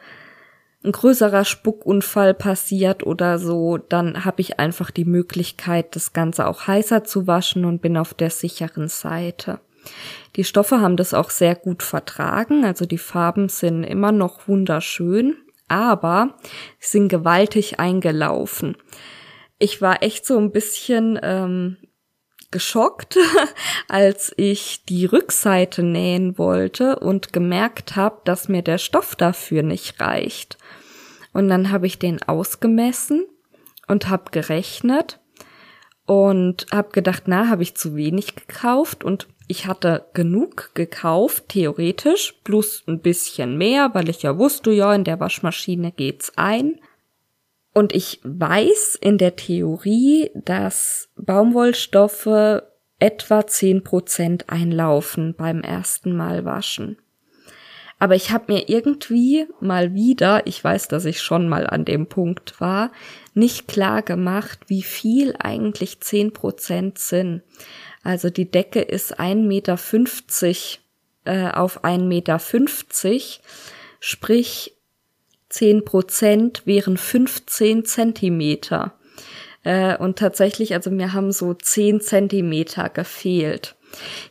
[0.84, 6.66] ein größerer Spuckunfall passiert oder so, dann habe ich einfach die Möglichkeit, das Ganze auch
[6.66, 9.60] heißer zu waschen und bin auf der sicheren Seite.
[10.36, 15.36] Die Stoffe haben das auch sehr gut vertragen, also die Farben sind immer noch wunderschön,
[15.68, 16.34] aber
[16.78, 18.76] sind gewaltig eingelaufen.
[19.64, 21.78] Ich war echt so ein bisschen ähm,
[22.50, 23.16] geschockt,
[23.88, 30.02] als ich die Rückseite nähen wollte und gemerkt habe, dass mir der Stoff dafür nicht
[30.02, 30.58] reicht.
[31.32, 33.24] Und dann habe ich den ausgemessen
[33.88, 35.18] und habe gerechnet
[36.04, 42.34] und habe gedacht, na, habe ich zu wenig gekauft und ich hatte genug gekauft, theoretisch,
[42.44, 46.80] plus ein bisschen mehr, weil ich ja wusste, ja, in der Waschmaschine geht's ein.
[47.74, 52.62] Und ich weiß in der Theorie, dass Baumwollstoffe
[53.00, 56.98] etwa zehn Prozent einlaufen beim ersten Mal waschen.
[57.98, 62.06] Aber ich habe mir irgendwie mal wieder, ich weiß, dass ich schon mal an dem
[62.06, 62.92] Punkt war,
[63.34, 67.42] nicht klar gemacht, wie viel eigentlich zehn Prozent sind.
[68.02, 69.78] Also die Decke ist 1,50 Meter
[71.24, 72.40] äh, auf 1,50 Meter,
[74.00, 74.76] sprich
[75.54, 78.94] 10 Prozent wären 15 Zentimeter.
[79.62, 83.76] Äh, und tatsächlich, also mir haben so 10 Zentimeter gefehlt.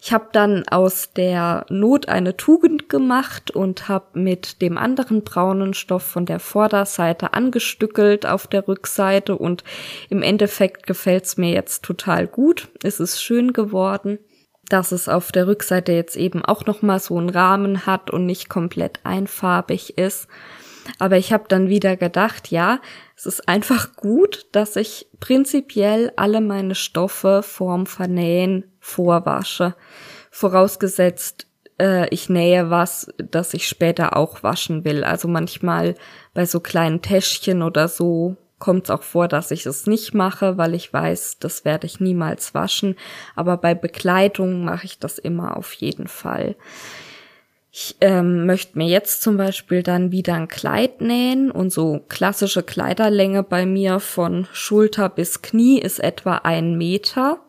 [0.01, 5.73] Ich habe dann aus der Not eine Tugend gemacht und habe mit dem anderen braunen
[5.73, 9.63] Stoff von der Vorderseite angestückelt auf der Rückseite und
[10.09, 12.67] im Endeffekt gefällt's mir jetzt total gut.
[12.83, 14.19] Es ist schön geworden,
[14.67, 18.25] dass es auf der Rückseite jetzt eben auch noch mal so einen Rahmen hat und
[18.25, 20.27] nicht komplett einfarbig ist.
[20.99, 22.79] Aber ich habe dann wieder gedacht, ja,
[23.15, 29.75] es ist einfach gut, dass ich prinzipiell alle meine Stoffe vorm Vernähen vorwasche.
[30.31, 31.47] Vorausgesetzt,
[31.79, 35.03] äh, ich nähe was, das ich später auch waschen will.
[35.03, 35.95] Also manchmal
[36.33, 40.57] bei so kleinen Täschchen oder so kommt es auch vor, dass ich es nicht mache,
[40.57, 42.95] weil ich weiß, das werde ich niemals waschen.
[43.35, 46.55] Aber bei Bekleidung mache ich das immer auf jeden Fall.
[47.75, 52.61] Ich ähm, möchte mir jetzt zum Beispiel dann wieder ein Kleid nähen und so klassische
[52.61, 57.39] Kleiderlänge bei mir von Schulter bis Knie ist etwa ein Meter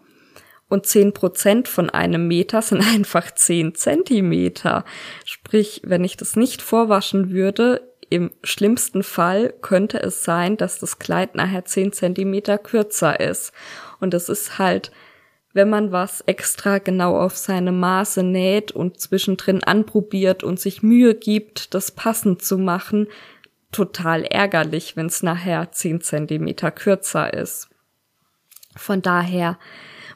[0.70, 4.86] und zehn Prozent von einem Meter sind einfach zehn Zentimeter.
[5.26, 10.98] Sprich, wenn ich das nicht vorwaschen würde, im schlimmsten Fall könnte es sein, dass das
[10.98, 13.52] Kleid nachher zehn Zentimeter kürzer ist.
[14.00, 14.90] Und es ist halt,
[15.54, 21.14] wenn man was extra genau auf seine Maße näht und zwischendrin anprobiert und sich Mühe
[21.14, 23.06] gibt, das passend zu machen,
[23.70, 27.68] total ärgerlich, wenn es nachher zehn Zentimeter kürzer ist.
[28.76, 29.58] Von daher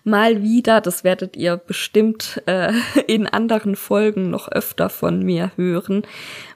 [0.03, 2.73] mal wieder, das werdet ihr bestimmt äh,
[3.07, 6.03] in anderen Folgen noch öfter von mir hören,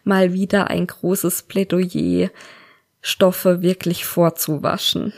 [0.02, 2.30] mal wieder ein großes Plädoyer,
[3.00, 5.12] Stoffe wirklich vorzuwaschen.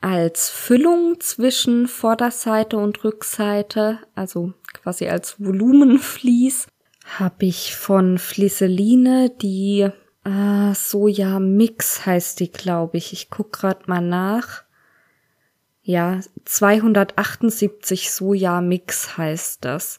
[0.00, 6.68] Als Füllung zwischen Vorderseite und Rückseite, also quasi als Volumenvlies,
[7.18, 9.90] habe ich von Fliseline die
[10.24, 13.12] äh, Soja Mix heißt die, glaube ich.
[13.12, 14.64] Ich guck grad mal nach.
[15.82, 19.98] Ja, 278 Soja Mix heißt das.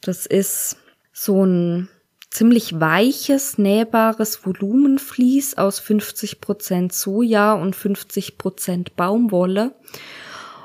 [0.00, 0.76] Das ist
[1.12, 1.88] so ein
[2.36, 9.74] ziemlich weiches, nähbares Volumenvlies aus 50 Prozent Soja und 50 Prozent Baumwolle.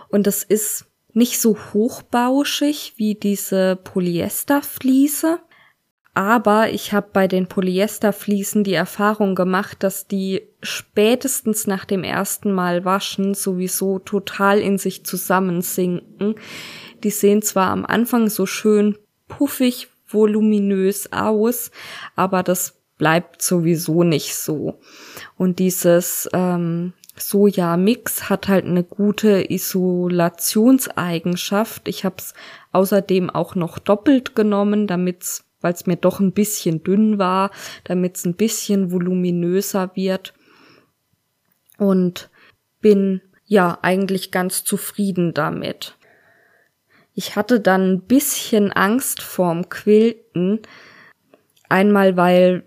[0.10, 5.40] Und das ist nicht so hochbauschig wie diese Polyesterfliese,
[6.14, 12.52] aber ich habe bei den Polyesterfliesen die Erfahrung gemacht, dass die spätestens nach dem ersten
[12.52, 16.36] Mal waschen sowieso total in sich zusammensinken.
[17.06, 18.98] Die sehen zwar am Anfang so schön
[19.30, 21.72] puffig, voluminös aus,
[22.16, 24.80] aber das bleibt sowieso nicht so.
[25.38, 31.88] Und dieses ähm, Soja-Mix hat halt eine gute Isolationseigenschaft.
[31.88, 32.36] Ich habe es
[32.72, 37.52] außerdem auch noch doppelt genommen, damit's weil es mir doch ein bisschen dünn war,
[37.84, 40.34] damit es ein bisschen voluminöser wird.
[41.78, 42.30] Und
[42.82, 45.96] bin ja eigentlich ganz zufrieden damit.
[47.14, 50.62] Ich hatte dann ein bisschen Angst vorm Quilten.
[51.70, 52.64] Einmal, weil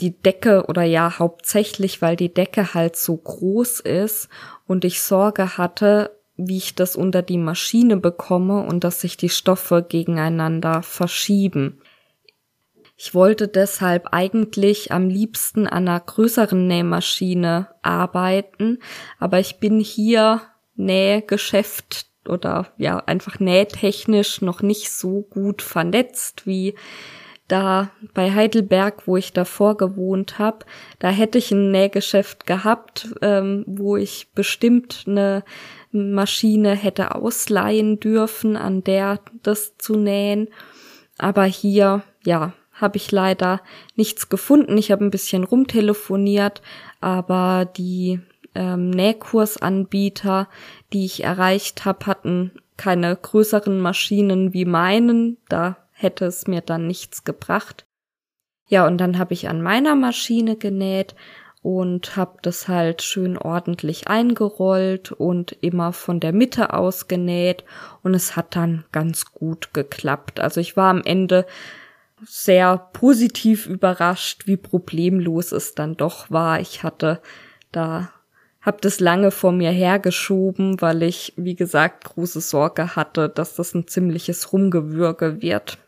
[0.00, 4.28] die Decke oder ja hauptsächlich, weil die Decke halt so groß ist
[4.66, 9.28] und ich Sorge hatte, wie ich das unter die Maschine bekomme und dass sich die
[9.28, 11.80] Stoffe gegeneinander verschieben.
[12.96, 18.78] Ich wollte deshalb eigentlich am liebsten an einer größeren Nähmaschine arbeiten,
[19.18, 20.42] aber ich bin hier
[20.74, 26.74] Nähgeschäft oder ja einfach nähtechnisch noch nicht so gut vernetzt wie
[27.48, 30.66] da bei Heidelberg, wo ich davor gewohnt habe,
[30.98, 35.42] da hätte ich ein Nähgeschäft gehabt, ähm, wo ich bestimmt eine
[35.90, 40.48] Maschine hätte ausleihen dürfen, an der das zu nähen.
[41.16, 43.60] Aber hier, ja, habe ich leider
[43.96, 44.76] nichts gefunden.
[44.76, 46.62] Ich habe ein bisschen rumtelefoniert,
[47.00, 48.20] aber die
[48.54, 50.48] ähm, Nähkursanbieter,
[50.92, 55.36] die ich erreicht habe, hatten keine größeren Maschinen wie meinen.
[55.48, 57.86] Da hätte es mir dann nichts gebracht.
[58.68, 61.14] Ja, und dann habe ich an meiner Maschine genäht
[61.62, 67.64] und habe das halt schön ordentlich eingerollt und immer von der Mitte aus genäht
[68.02, 70.38] und es hat dann ganz gut geklappt.
[70.38, 71.46] Also ich war am Ende
[72.24, 76.60] sehr positiv überrascht, wie problemlos es dann doch war.
[76.60, 77.20] Ich hatte
[77.72, 78.10] da
[78.68, 83.72] hab das lange vor mir hergeschoben, weil ich, wie gesagt, große Sorge hatte, dass das
[83.72, 85.78] ein ziemliches Rumgewürge wird.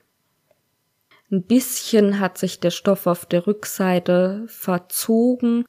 [1.30, 5.66] Ein bisschen hat sich der Stoff auf der Rückseite verzogen,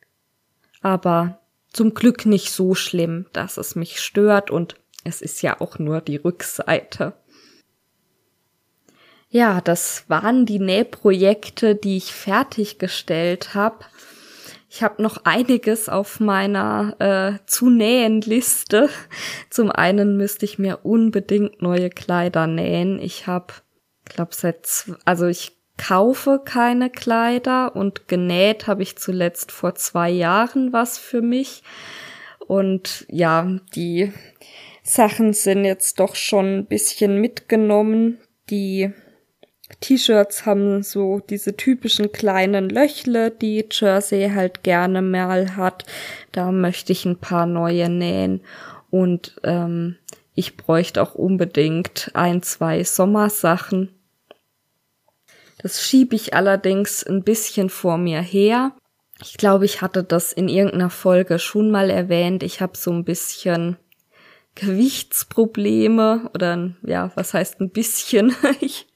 [0.81, 1.41] aber
[1.73, 5.99] zum Glück nicht so schlimm, dass es mich stört und es ist ja auch nur
[5.99, 7.11] die Rückseite.
[9.29, 13.79] Ja, das waren die Nähprojekte, die ich fertiggestellt habe.
[14.73, 18.87] Ich habe noch einiges auf meiner äh, zu nähen Liste.
[19.49, 22.97] Zum einen müsste ich mir unbedingt neue Kleider nähen.
[22.97, 23.53] Ich habe,
[24.05, 30.71] glaube seit, also ich kaufe keine Kleider und genäht habe ich zuletzt vor zwei Jahren
[30.71, 31.63] was für mich.
[32.47, 34.13] Und ja, die
[34.83, 38.19] Sachen sind jetzt doch schon ein bisschen mitgenommen.
[38.49, 38.93] Die
[39.79, 45.85] T-Shirts haben so diese typischen kleinen Löchle, die Jersey halt gerne mal hat.
[46.31, 48.41] Da möchte ich ein paar neue nähen.
[48.89, 49.97] Und ähm,
[50.35, 53.89] ich bräuchte auch unbedingt ein, zwei Sommersachen.
[55.61, 58.75] Das schiebe ich allerdings ein bisschen vor mir her.
[59.21, 62.41] Ich glaube, ich hatte das in irgendeiner Folge schon mal erwähnt.
[62.41, 63.77] Ich habe so ein bisschen
[64.55, 68.35] Gewichtsprobleme oder ja, was heißt ein bisschen?
[68.59, 68.87] ich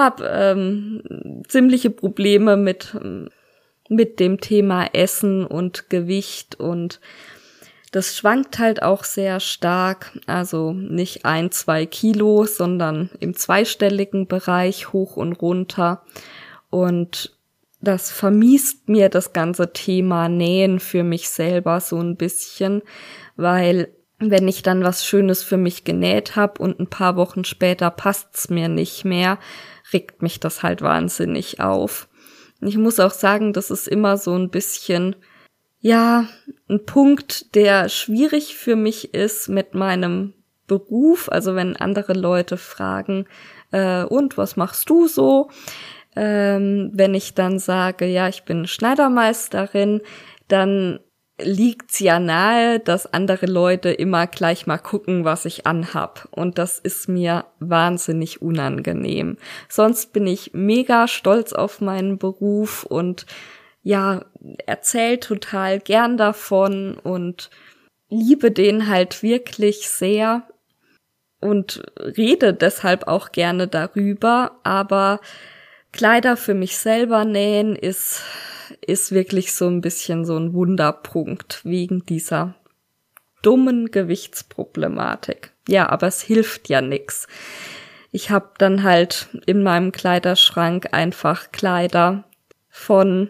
[0.00, 2.96] habe ähm, ziemliche Probleme mit
[3.90, 7.00] mit dem Thema Essen und Gewicht und
[7.90, 14.92] das schwankt halt auch sehr stark, also nicht ein, zwei Kilo, sondern im zweistelligen Bereich
[14.92, 16.02] hoch und runter.
[16.70, 17.36] Und
[17.80, 22.82] das vermiest mir das ganze Thema Nähen für mich selber so ein bisschen,
[23.34, 23.88] weil
[24.20, 28.50] wenn ich dann was Schönes für mich genäht habe und ein paar Wochen später passt's
[28.50, 29.38] mir nicht mehr,
[29.92, 32.08] regt mich das halt wahnsinnig auf.
[32.60, 35.16] Ich muss auch sagen, das ist immer so ein bisschen,
[35.80, 36.26] ja,
[36.68, 40.34] ein Punkt, der schwierig für mich ist mit meinem
[40.66, 41.30] Beruf.
[41.30, 43.26] Also wenn andere Leute fragen,
[43.72, 45.50] äh, und was machst du so?
[46.16, 50.02] Ähm, wenn ich dann sage, ja, ich bin Schneidermeisterin,
[50.48, 51.00] dann
[51.42, 56.28] liegt's ja nahe, dass andere Leute immer gleich mal gucken, was ich anhab.
[56.30, 59.36] Und das ist mir wahnsinnig unangenehm.
[59.68, 63.26] Sonst bin ich mega stolz auf meinen Beruf und
[63.82, 64.24] ja,
[64.66, 67.50] erzähl total gern davon und
[68.08, 70.46] liebe den halt wirklich sehr
[71.40, 75.20] und rede deshalb auch gerne darüber, aber
[75.92, 78.22] Kleider für mich selber nähen ist,
[78.80, 82.54] ist wirklich so ein bisschen so ein Wunderpunkt wegen dieser
[83.42, 85.52] dummen Gewichtsproblematik.
[85.68, 87.26] Ja, aber es hilft ja nix.
[88.12, 92.24] Ich habe dann halt in meinem Kleiderschrank einfach Kleider
[92.68, 93.28] von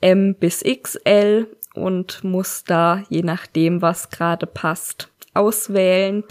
[0.00, 6.24] M bis XL und muss da, je nachdem, was gerade passt, auswählen.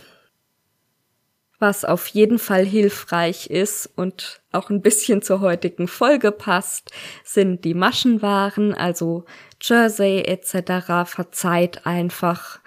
[1.59, 6.91] Was auf jeden Fall hilfreich ist und auch ein bisschen zur heutigen Folge passt,
[7.23, 9.25] sind die Maschenwaren, also
[9.61, 11.05] Jersey etc.
[11.05, 12.59] Verzeiht einfach,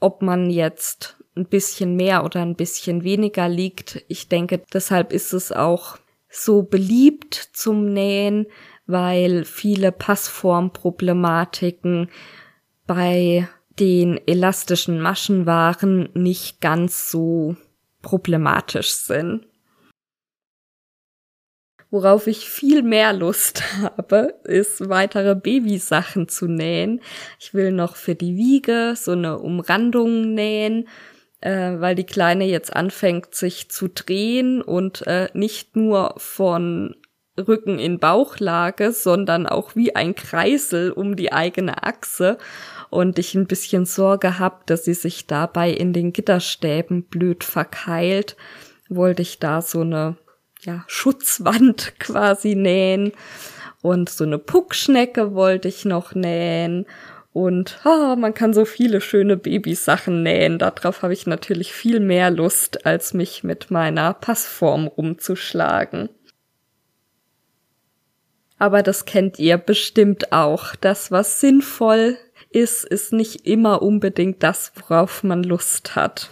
[0.00, 4.04] ob man jetzt ein bisschen mehr oder ein bisschen weniger liegt.
[4.08, 5.98] Ich denke, deshalb ist es auch
[6.28, 8.46] so beliebt zum Nähen,
[8.86, 12.10] weil viele Passformproblematiken
[12.86, 13.48] bei
[13.78, 17.56] den elastischen Maschenwaren nicht ganz so
[18.02, 19.46] problematisch sind.
[21.94, 27.00] Worauf ich viel mehr Lust habe, ist weitere Babysachen zu nähen.
[27.38, 30.88] Ich will noch für die Wiege so eine Umrandung nähen,
[31.40, 36.96] äh, weil die Kleine jetzt anfängt, sich zu drehen und äh, nicht nur von
[37.38, 42.38] Rücken in Bauchlage, sondern auch wie ein Kreisel um die eigene Achse
[42.90, 48.36] und ich ein bisschen Sorge habe, dass sie sich dabei in den Gitterstäben blöd verkeilt,
[48.88, 50.16] wollte ich da so eine
[50.64, 53.12] ja, Schutzwand quasi nähen
[53.82, 56.86] und so eine Puckschnecke wollte ich noch nähen
[57.34, 60.60] und ah, man kann so viele schöne Babysachen nähen.
[60.60, 66.10] Darauf habe ich natürlich viel mehr Lust, als mich mit meiner Passform rumzuschlagen.
[68.56, 70.76] Aber das kennt ihr bestimmt auch.
[70.76, 72.16] Das, was sinnvoll
[72.50, 76.30] ist, ist nicht immer unbedingt das, worauf man Lust hat.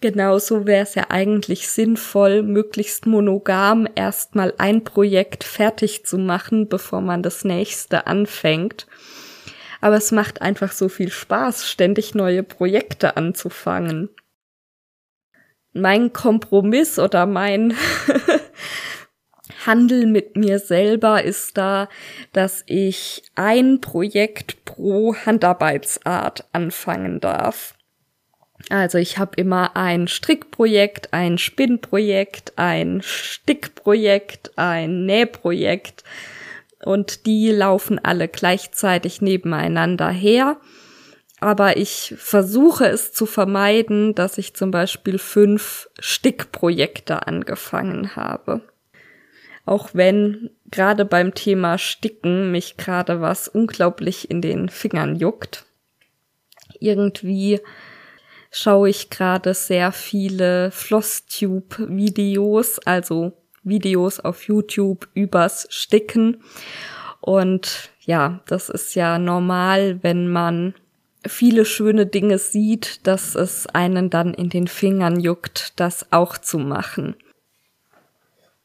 [0.00, 7.00] Genauso wäre es ja eigentlich sinnvoll, möglichst monogam erstmal ein Projekt fertig zu machen, bevor
[7.00, 8.88] man das nächste anfängt.
[9.80, 14.08] Aber es macht einfach so viel Spaß, ständig neue Projekte anzufangen.
[15.72, 17.76] Mein Kompromiss oder mein
[19.66, 21.88] Handel mit mir selber ist da,
[22.32, 27.77] dass ich ein Projekt pro Handarbeitsart anfangen darf.
[28.70, 36.04] Also ich habe immer ein Strickprojekt, ein Spinnprojekt, ein Stickprojekt, ein Nähprojekt
[36.84, 40.58] und die laufen alle gleichzeitig nebeneinander her.
[41.40, 48.62] Aber ich versuche es zu vermeiden, dass ich zum Beispiel fünf Stickprojekte angefangen habe.
[49.64, 55.64] Auch wenn gerade beim Thema Sticken mich gerade was unglaublich in den Fingern juckt.
[56.80, 57.60] Irgendwie
[58.50, 66.42] schaue ich gerade sehr viele Flosstube-Videos, also Videos auf YouTube übers Sticken.
[67.20, 70.74] Und ja, das ist ja normal, wenn man
[71.26, 76.58] viele schöne Dinge sieht, dass es einen dann in den Fingern juckt, das auch zu
[76.58, 77.16] machen.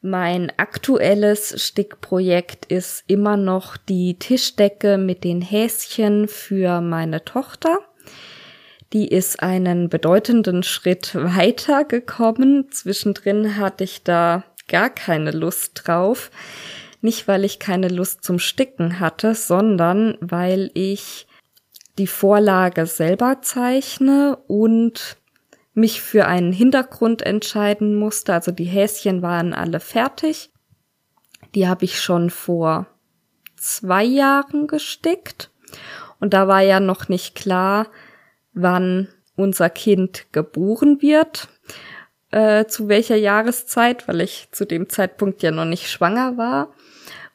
[0.05, 7.79] Mein aktuelles Stickprojekt ist immer noch die Tischdecke mit den Häschen für meine Tochter.
[8.93, 12.71] Die ist einen bedeutenden Schritt weiter gekommen.
[12.71, 16.29] Zwischendrin hatte ich da gar keine Lust drauf.
[17.01, 21.27] Nicht, weil ich keine Lust zum Sticken hatte, sondern weil ich
[21.97, 25.17] die Vorlage selber zeichne und
[25.73, 28.33] mich für einen Hintergrund entscheiden musste.
[28.33, 30.51] Also die Häschen waren alle fertig.
[31.55, 32.87] Die habe ich schon vor
[33.57, 35.49] zwei Jahren gestickt.
[36.19, 37.87] Und da war ja noch nicht klar,
[38.53, 41.47] wann unser Kind geboren wird,
[42.31, 46.73] äh, zu welcher Jahreszeit, weil ich zu dem Zeitpunkt ja noch nicht schwanger war.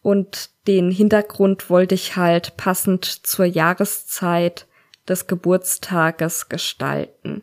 [0.02, 4.66] Und den Hintergrund wollte ich halt passend zur Jahreszeit
[5.08, 7.42] des Geburtstages gestalten.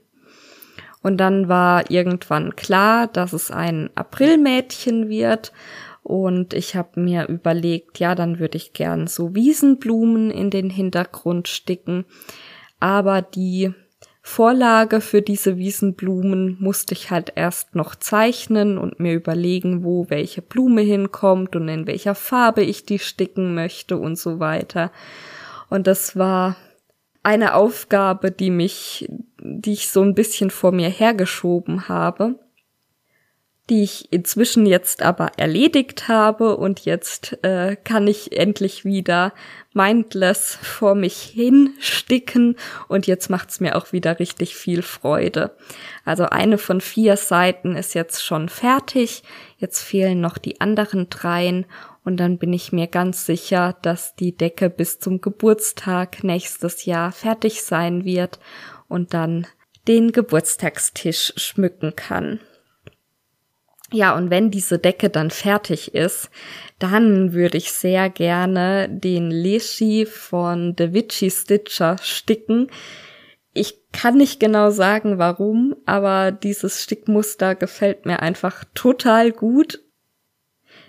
[1.02, 5.52] Und dann war irgendwann klar, dass es ein Aprilmädchen wird.
[6.02, 11.48] Und ich habe mir überlegt, ja, dann würde ich gern so Wiesenblumen in den Hintergrund
[11.48, 12.06] sticken.
[12.80, 13.74] Aber die
[14.22, 20.42] Vorlage für diese Wiesenblumen musste ich halt erst noch zeichnen und mir überlegen, wo welche
[20.42, 24.92] Blume hinkommt und in welcher Farbe ich die sticken möchte und so weiter.
[25.70, 26.56] Und das war
[27.22, 29.08] eine Aufgabe, die mich,
[29.40, 32.40] die ich so ein bisschen vor mir hergeschoben habe
[33.70, 39.34] die ich inzwischen jetzt aber erledigt habe und jetzt äh, kann ich endlich wieder
[39.76, 42.56] mindless vor mich hinsticken
[42.88, 45.56] und jetzt macht's mir auch wieder richtig viel Freude.
[46.06, 49.24] Also eine von vier Seiten ist jetzt schon fertig,
[49.58, 51.66] jetzt fehlen noch die anderen dreien
[52.04, 57.12] und dann bin ich mir ganz sicher, dass die Decke bis zum Geburtstag nächstes Jahr
[57.12, 58.40] fertig sein wird
[58.88, 59.46] und dann
[59.88, 62.40] den Geburtstagstisch schmücken kann.
[63.92, 66.30] Ja, und wenn diese Decke dann fertig ist,
[66.80, 72.72] dann würde ich sehr gerne den Leschi von The Witchy Stitcher sticken.
[73.54, 79.82] Ich kann nicht genau sagen, warum, aber dieses Stickmuster gefällt mir einfach total gut.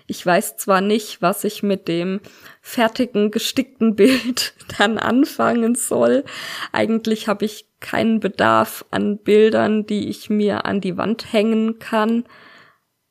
[0.07, 2.19] Ich weiß zwar nicht, was ich mit dem
[2.61, 6.23] fertigen gestickten Bild dann anfangen soll.
[6.71, 12.23] Eigentlich habe ich keinen Bedarf an Bildern, die ich mir an die Wand hängen kann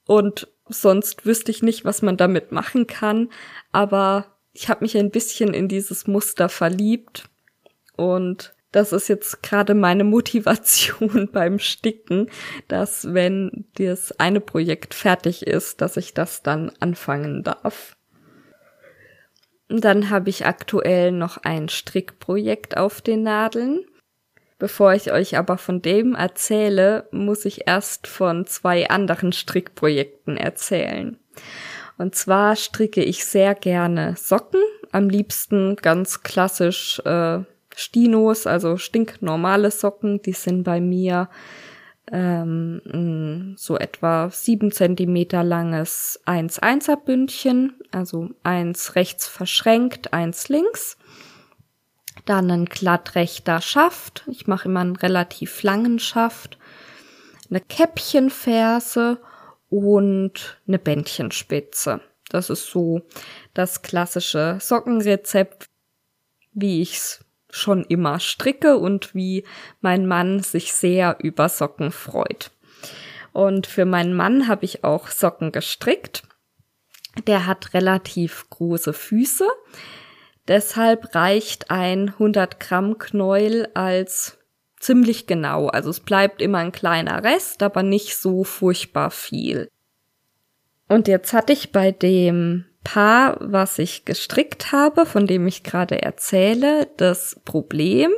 [0.06, 3.28] und sonst wüsste ich nicht, was man damit machen kann.
[3.72, 7.28] Aber ich habe mich ein bisschen in dieses Muster verliebt
[7.96, 12.30] und das ist jetzt gerade meine Motivation beim Sticken,
[12.68, 17.96] dass wenn das eine Projekt fertig ist, dass ich das dann anfangen darf.
[19.68, 23.84] Dann habe ich aktuell noch ein Strickprojekt auf den Nadeln.
[24.58, 31.18] Bevor ich euch aber von dem erzähle, muss ich erst von zwei anderen Strickprojekten erzählen.
[31.98, 34.62] Und zwar stricke ich sehr gerne Socken,
[34.92, 37.40] am liebsten ganz klassisch äh,
[37.74, 40.22] Stinos, also stinknormale Socken.
[40.22, 41.28] Die sind bei mir
[42.10, 50.96] ähm, so etwa sieben Zentimeter langes 1-1er Bündchen, also eins rechts verschränkt, eins links
[52.24, 54.24] dann ein glattrechter Schaft.
[54.30, 56.58] Ich mache immer einen relativ langen Schaft.
[57.50, 59.20] Eine Käppchenferse
[59.68, 62.00] und eine Bändchenspitze.
[62.28, 63.02] Das ist so
[63.54, 65.68] das klassische Sockenrezept,
[66.52, 69.44] wie ich's schon immer stricke und wie
[69.80, 72.50] mein Mann sich sehr über Socken freut.
[73.32, 76.22] Und für meinen Mann habe ich auch Socken gestrickt.
[77.26, 79.46] Der hat relativ große Füße.
[80.48, 84.38] Deshalb reicht ein 100 Gramm Knäuel als
[84.78, 85.68] ziemlich genau.
[85.68, 89.68] Also es bleibt immer ein kleiner Rest, aber nicht so furchtbar viel.
[90.88, 96.02] Und jetzt hatte ich bei dem Paar, was ich gestrickt habe, von dem ich gerade
[96.02, 98.12] erzähle, das Problem,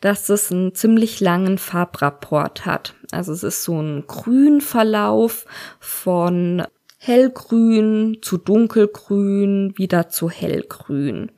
[0.00, 2.94] dass es einen ziemlich langen Farbrapport hat.
[3.12, 5.46] Also es ist so ein Grünverlauf
[5.78, 6.64] von
[6.98, 11.30] hellgrün zu dunkelgrün, wieder zu hellgrün.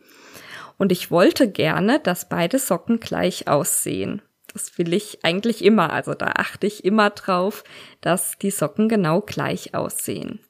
[0.79, 4.23] Und ich wollte gerne, dass beide Socken gleich aussehen.
[4.53, 5.93] Das will ich eigentlich immer.
[5.93, 7.65] Also da achte ich immer drauf,
[8.01, 10.41] dass die Socken genau gleich aussehen.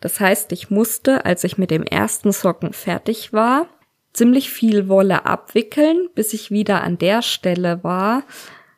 [0.00, 3.66] Das heißt, ich musste, als ich mit dem ersten Socken fertig war,
[4.12, 8.24] ziemlich viel Wolle abwickeln, bis ich wieder an der Stelle war,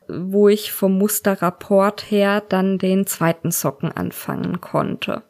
[0.07, 5.23] wo ich vom Musterrapport her dann den zweiten Socken anfangen konnte.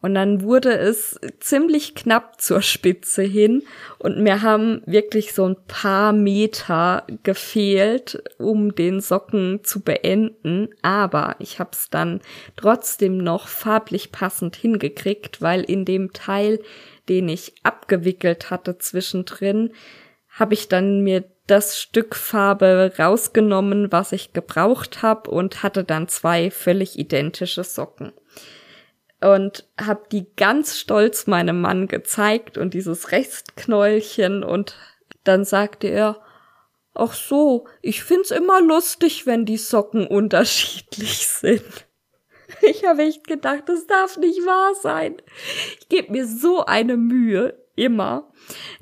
[0.00, 3.64] Und dann wurde es ziemlich knapp zur Spitze hin
[3.98, 10.68] und mir haben wirklich so ein paar Meter gefehlt, um den Socken zu beenden.
[10.82, 12.20] Aber ich habe es dann
[12.54, 16.60] trotzdem noch farblich passend hingekriegt, weil in dem Teil,
[17.08, 19.72] den ich abgewickelt hatte zwischendrin,
[20.30, 26.06] habe ich dann mir das Stück Farbe rausgenommen, was ich gebraucht habe und hatte dann
[26.06, 28.12] zwei völlig identische Socken
[29.20, 34.76] und habe die ganz stolz meinem Mann gezeigt und dieses Restknäulchen und
[35.24, 36.20] dann sagte er,
[36.94, 41.86] ach so, ich find's immer lustig, wenn die Socken unterschiedlich sind.
[42.62, 45.16] Ich habe echt gedacht, das darf nicht wahr sein.
[45.80, 48.30] Ich gebe mir so eine Mühe, immer,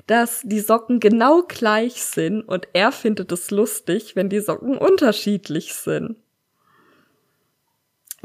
[0.07, 5.75] dass die Socken genau gleich sind und er findet es lustig, wenn die Socken unterschiedlich
[5.75, 6.17] sind.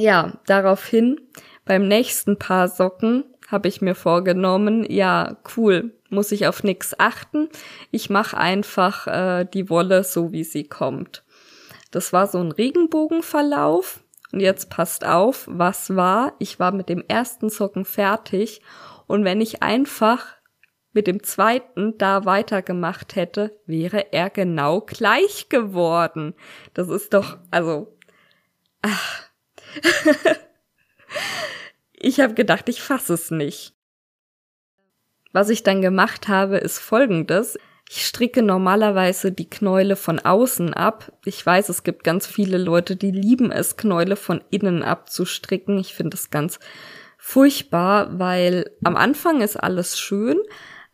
[0.03, 1.21] Ja, daraufhin
[1.65, 7.49] beim nächsten Paar Socken habe ich mir vorgenommen, ja, cool, muss ich auf nix achten.
[7.93, 11.23] Ich mache einfach äh, die Wolle so, wie sie kommt.
[11.93, 14.03] Das war so ein Regenbogenverlauf.
[14.33, 16.33] Und jetzt passt auf, was war?
[16.41, 18.61] Ich war mit dem ersten Socken fertig.
[19.07, 20.27] Und wenn ich einfach
[20.93, 26.35] mit dem zweiten da weitergemacht hätte, wäre er genau gleich geworden.
[26.75, 27.97] Das ist doch, also,
[28.81, 29.32] ach.
[31.93, 33.75] ich habe gedacht, ich fasse es nicht.
[35.33, 37.59] Was ich dann gemacht habe, ist folgendes.
[37.89, 41.13] Ich stricke normalerweise die Knäule von außen ab.
[41.25, 45.79] Ich weiß, es gibt ganz viele Leute, die lieben es, Knäule von innen abzustricken.
[45.79, 46.59] Ich finde das ganz
[47.19, 50.39] furchtbar, weil am Anfang ist alles schön,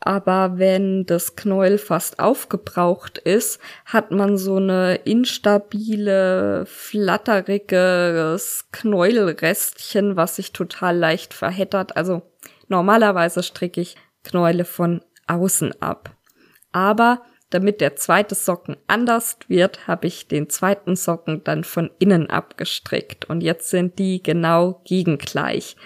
[0.00, 10.36] aber wenn das Knäuel fast aufgebraucht ist, hat man so eine instabile, flatteriges Knäuelrestchen, was
[10.36, 11.96] sich total leicht verheddert.
[11.96, 12.22] Also
[12.68, 16.14] normalerweise stricke ich Knäule von außen ab.
[16.70, 22.30] Aber damit der zweite Socken anders wird, habe ich den zweiten Socken dann von innen
[22.30, 25.76] abgestrickt und jetzt sind die genau gegengleich.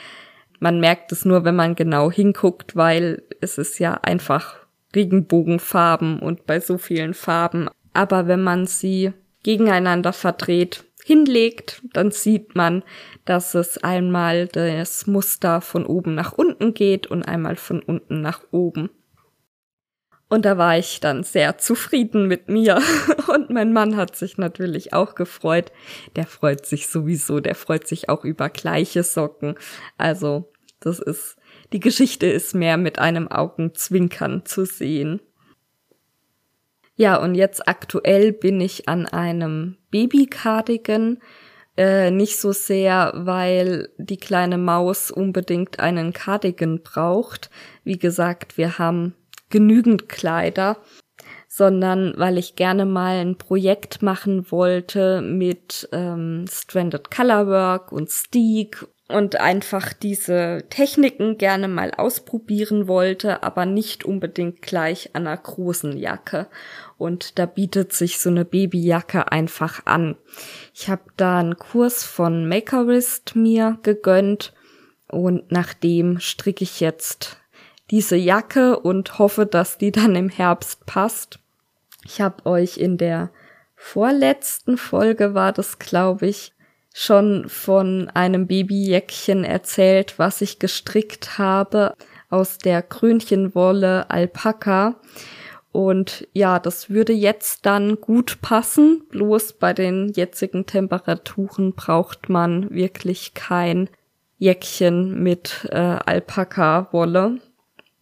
[0.62, 4.60] Man merkt es nur, wenn man genau hinguckt, weil es ist ja einfach
[4.94, 7.68] Regenbogenfarben und bei so vielen Farben.
[7.94, 9.12] Aber wenn man sie
[9.42, 12.84] gegeneinander verdreht, hinlegt, dann sieht man,
[13.24, 18.42] dass es einmal das Muster von oben nach unten geht und einmal von unten nach
[18.52, 18.88] oben.
[20.28, 22.80] Und da war ich dann sehr zufrieden mit mir.
[23.28, 25.72] Und mein Mann hat sich natürlich auch gefreut.
[26.16, 29.56] Der freut sich sowieso, der freut sich auch über gleiche Socken.
[29.98, 30.51] Also
[30.84, 31.36] das ist,
[31.72, 35.20] die Geschichte ist mehr mit einem Augenzwinkern zu sehen.
[36.94, 41.18] Ja, und jetzt aktuell bin ich an einem Baby-Cardigan.
[41.76, 47.50] Äh, nicht so sehr, weil die kleine Maus unbedingt einen Cardigan braucht.
[47.82, 49.14] Wie gesagt, wir haben
[49.48, 50.76] genügend Kleider,
[51.48, 58.86] sondern weil ich gerne mal ein Projekt machen wollte mit ähm, Stranded Colorwork und Steak
[59.12, 65.96] und einfach diese Techniken gerne mal ausprobieren wollte, aber nicht unbedingt gleich an einer großen
[65.96, 66.48] Jacke.
[66.98, 70.16] Und da bietet sich so eine Babyjacke einfach an.
[70.74, 74.52] Ich habe da einen Kurs von Makerist mir gegönnt
[75.08, 77.36] und nachdem stricke ich jetzt
[77.90, 81.38] diese Jacke und hoffe, dass die dann im Herbst passt.
[82.04, 83.30] Ich habe euch in der
[83.76, 86.52] vorletzten Folge war das, glaube ich,
[86.94, 91.94] schon von einem Babyjäckchen erzählt, was ich gestrickt habe
[92.30, 94.96] aus der Krönchenwolle Alpaka.
[95.72, 99.04] Und ja, das würde jetzt dann gut passen.
[99.10, 103.88] Bloß bei den jetzigen Temperaturen braucht man wirklich kein
[104.38, 107.38] Jäckchen mit äh, Alpaka-Wolle.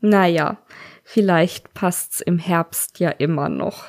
[0.01, 0.59] Naja,
[1.05, 3.85] vielleicht passt's im Herbst ja immer noch.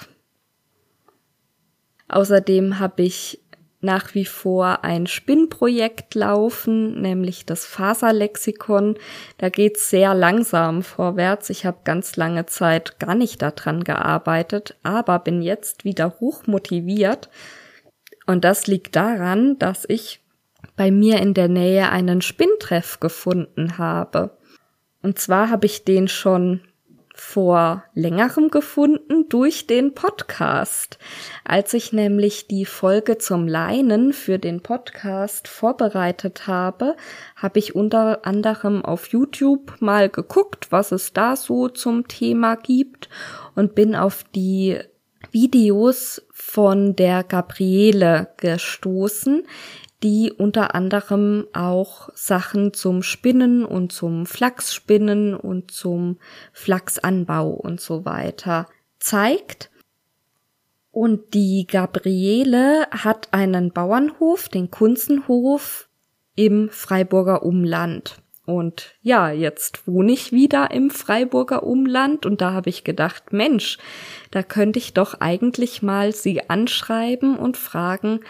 [2.07, 3.40] Außerdem habe ich
[3.81, 8.97] nach wie vor ein Spinnprojekt laufen, nämlich das Faserlexikon.
[9.37, 11.49] Da geht's sehr langsam vorwärts.
[11.49, 17.29] Ich habe ganz lange Zeit gar nicht daran gearbeitet, aber bin jetzt wieder hoch motiviert.
[18.27, 20.21] Und das liegt daran, dass ich
[20.75, 24.37] bei mir in der Nähe einen Spinntreff gefunden habe.
[25.01, 26.61] Und zwar habe ich den schon
[27.21, 30.97] vor längerem gefunden durch den Podcast.
[31.45, 36.97] Als ich nämlich die Folge zum Leinen für den Podcast vorbereitet habe,
[37.35, 43.07] habe ich unter anderem auf YouTube mal geguckt, was es da so zum Thema gibt
[43.55, 44.79] und bin auf die
[45.31, 49.43] Videos von der Gabriele gestoßen,
[50.03, 56.17] die unter anderem auch Sachen zum Spinnen und zum Flachsspinnen und zum
[56.53, 58.67] Flachsanbau und so weiter
[58.99, 59.69] zeigt.
[60.91, 65.87] Und die Gabriele hat einen Bauernhof, den Kunzenhof
[66.35, 68.17] im Freiburger Umland.
[68.45, 73.77] Und ja, jetzt wohne ich wieder im Freiburger Umland und da habe ich gedacht, Mensch,
[74.31, 78.21] da könnte ich doch eigentlich mal sie anschreiben und fragen,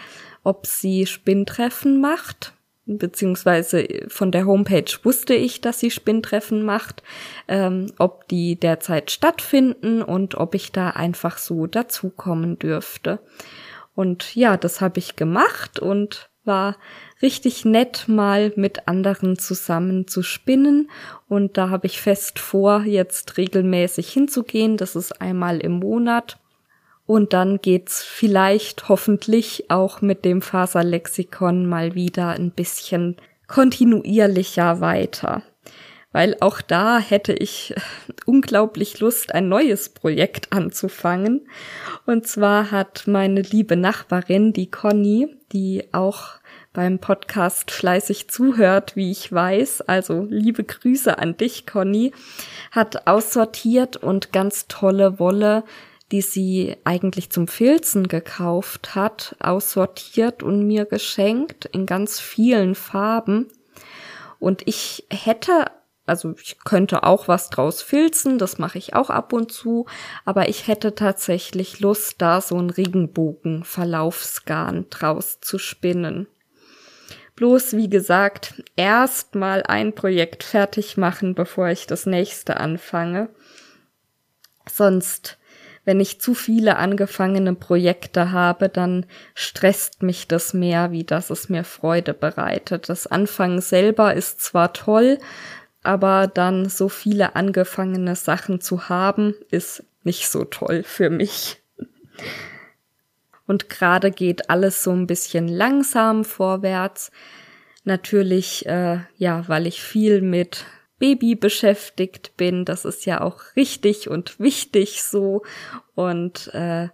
[0.42, 2.54] ob sie Spinntreffen macht,
[2.86, 7.02] beziehungsweise von der Homepage wusste ich, dass sie Spinntreffen macht,
[7.48, 13.20] ähm, ob die derzeit stattfinden und ob ich da einfach so dazukommen dürfte.
[13.94, 16.76] Und ja, das habe ich gemacht und war
[17.20, 20.90] richtig nett, mal mit anderen zusammen zu spinnen.
[21.28, 24.76] Und da habe ich fest vor, jetzt regelmäßig hinzugehen.
[24.76, 26.38] Das ist einmal im Monat.
[27.06, 33.16] Und dann geht's vielleicht hoffentlich auch mit dem Faserlexikon mal wieder ein bisschen
[33.48, 35.42] kontinuierlicher weiter.
[36.14, 37.74] weil auch da hätte ich
[38.26, 41.48] unglaublich Lust, ein neues Projekt anzufangen.
[42.06, 46.34] Und zwar hat meine liebe Nachbarin, die Conny, die auch
[46.72, 52.12] beim Podcast fleißig zuhört, wie ich weiß, also liebe Grüße an dich, Conny,
[52.70, 55.64] hat aussortiert und ganz tolle Wolle,
[56.12, 63.48] die sie eigentlich zum Filzen gekauft hat, aussortiert und mir geschenkt in ganz vielen Farben.
[64.38, 65.70] Und ich hätte
[66.04, 69.86] also ich könnte auch was draus filzen, das mache ich auch ab und zu,
[70.24, 76.26] aber ich hätte tatsächlich Lust, da so einen Regenbogen-Verlaufsgarn draus zu spinnen.
[77.36, 83.28] Bloß, wie gesagt, erst mal ein Projekt fertig machen, bevor ich das nächste anfange.
[84.68, 85.38] Sonst,
[85.84, 91.48] wenn ich zu viele angefangene Projekte habe, dann stresst mich das mehr, wie dass es
[91.48, 92.88] mir Freude bereitet.
[92.88, 95.18] Das Anfangen selber ist zwar toll,
[95.82, 101.60] aber dann so viele angefangene Sachen zu haben, ist nicht so toll für mich.
[103.46, 107.10] Und gerade geht alles so ein bisschen langsam vorwärts.
[107.84, 110.64] Natürlich, äh, ja, weil ich viel mit
[111.02, 112.64] Baby beschäftigt bin.
[112.64, 115.42] Das ist ja auch richtig und wichtig so
[115.96, 116.90] und äh,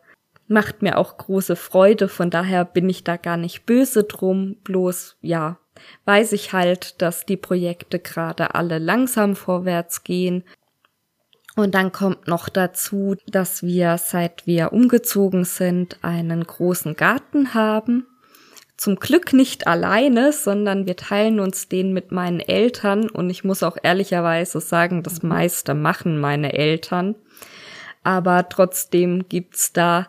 [0.46, 2.08] macht mir auch große Freude.
[2.08, 4.56] Von daher bin ich da gar nicht böse drum.
[4.64, 5.58] Bloß, ja,
[6.06, 10.42] weiß ich halt, dass die Projekte gerade alle langsam vorwärts gehen.
[11.54, 18.06] Und dann kommt noch dazu, dass wir, seit wir umgezogen sind, einen großen Garten haben.
[18.78, 23.10] Zum Glück nicht alleine, sondern wir teilen uns den mit meinen Eltern.
[23.10, 27.16] Und ich muss auch ehrlicherweise sagen, das meiste machen meine Eltern.
[28.04, 30.08] Aber trotzdem gibt's da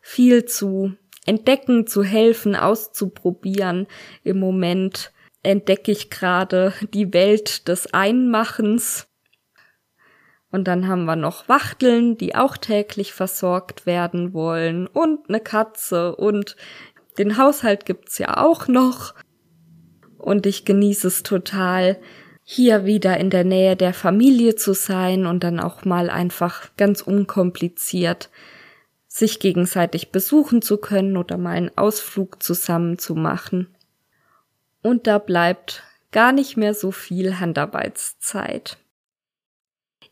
[0.00, 0.94] viel zu
[1.26, 3.88] entdecken, zu helfen, auszuprobieren.
[4.22, 5.12] Im Moment
[5.42, 9.08] entdecke ich gerade die Welt des Einmachens.
[10.52, 16.14] Und dann haben wir noch Wachteln, die auch täglich versorgt werden wollen und eine Katze
[16.14, 16.54] und
[17.18, 19.14] den Haushalt gibt's ja auch noch.
[20.18, 21.98] Und ich genieße es total,
[22.42, 27.00] hier wieder in der Nähe der Familie zu sein und dann auch mal einfach ganz
[27.00, 28.30] unkompliziert
[29.14, 33.72] sich gegenseitig besuchen zu können oder mal einen Ausflug zusammen zu machen.
[34.82, 38.76] Und da bleibt gar nicht mehr so viel Handarbeitszeit.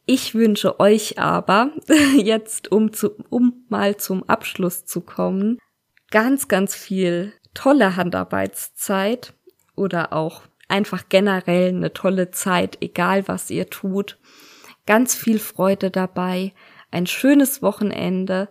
[0.06, 1.72] Ich wünsche euch aber,
[2.16, 5.58] jetzt um, zu, um mal zum Abschluss zu kommen,
[6.12, 9.34] ganz, ganz viel tolle Handarbeitszeit
[9.74, 14.18] oder auch einfach generell eine tolle Zeit, egal was ihr tut.
[14.86, 16.52] Ganz viel Freude dabei,
[16.92, 18.48] ein schönes Wochenende,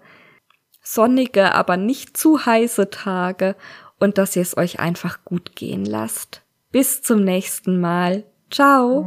[0.84, 3.56] sonnige, aber nicht zu heiße Tage
[4.00, 6.42] und dass ihr es euch einfach gut gehen lasst.
[6.72, 8.24] Bis zum nächsten Mal.
[8.50, 9.06] Ciao.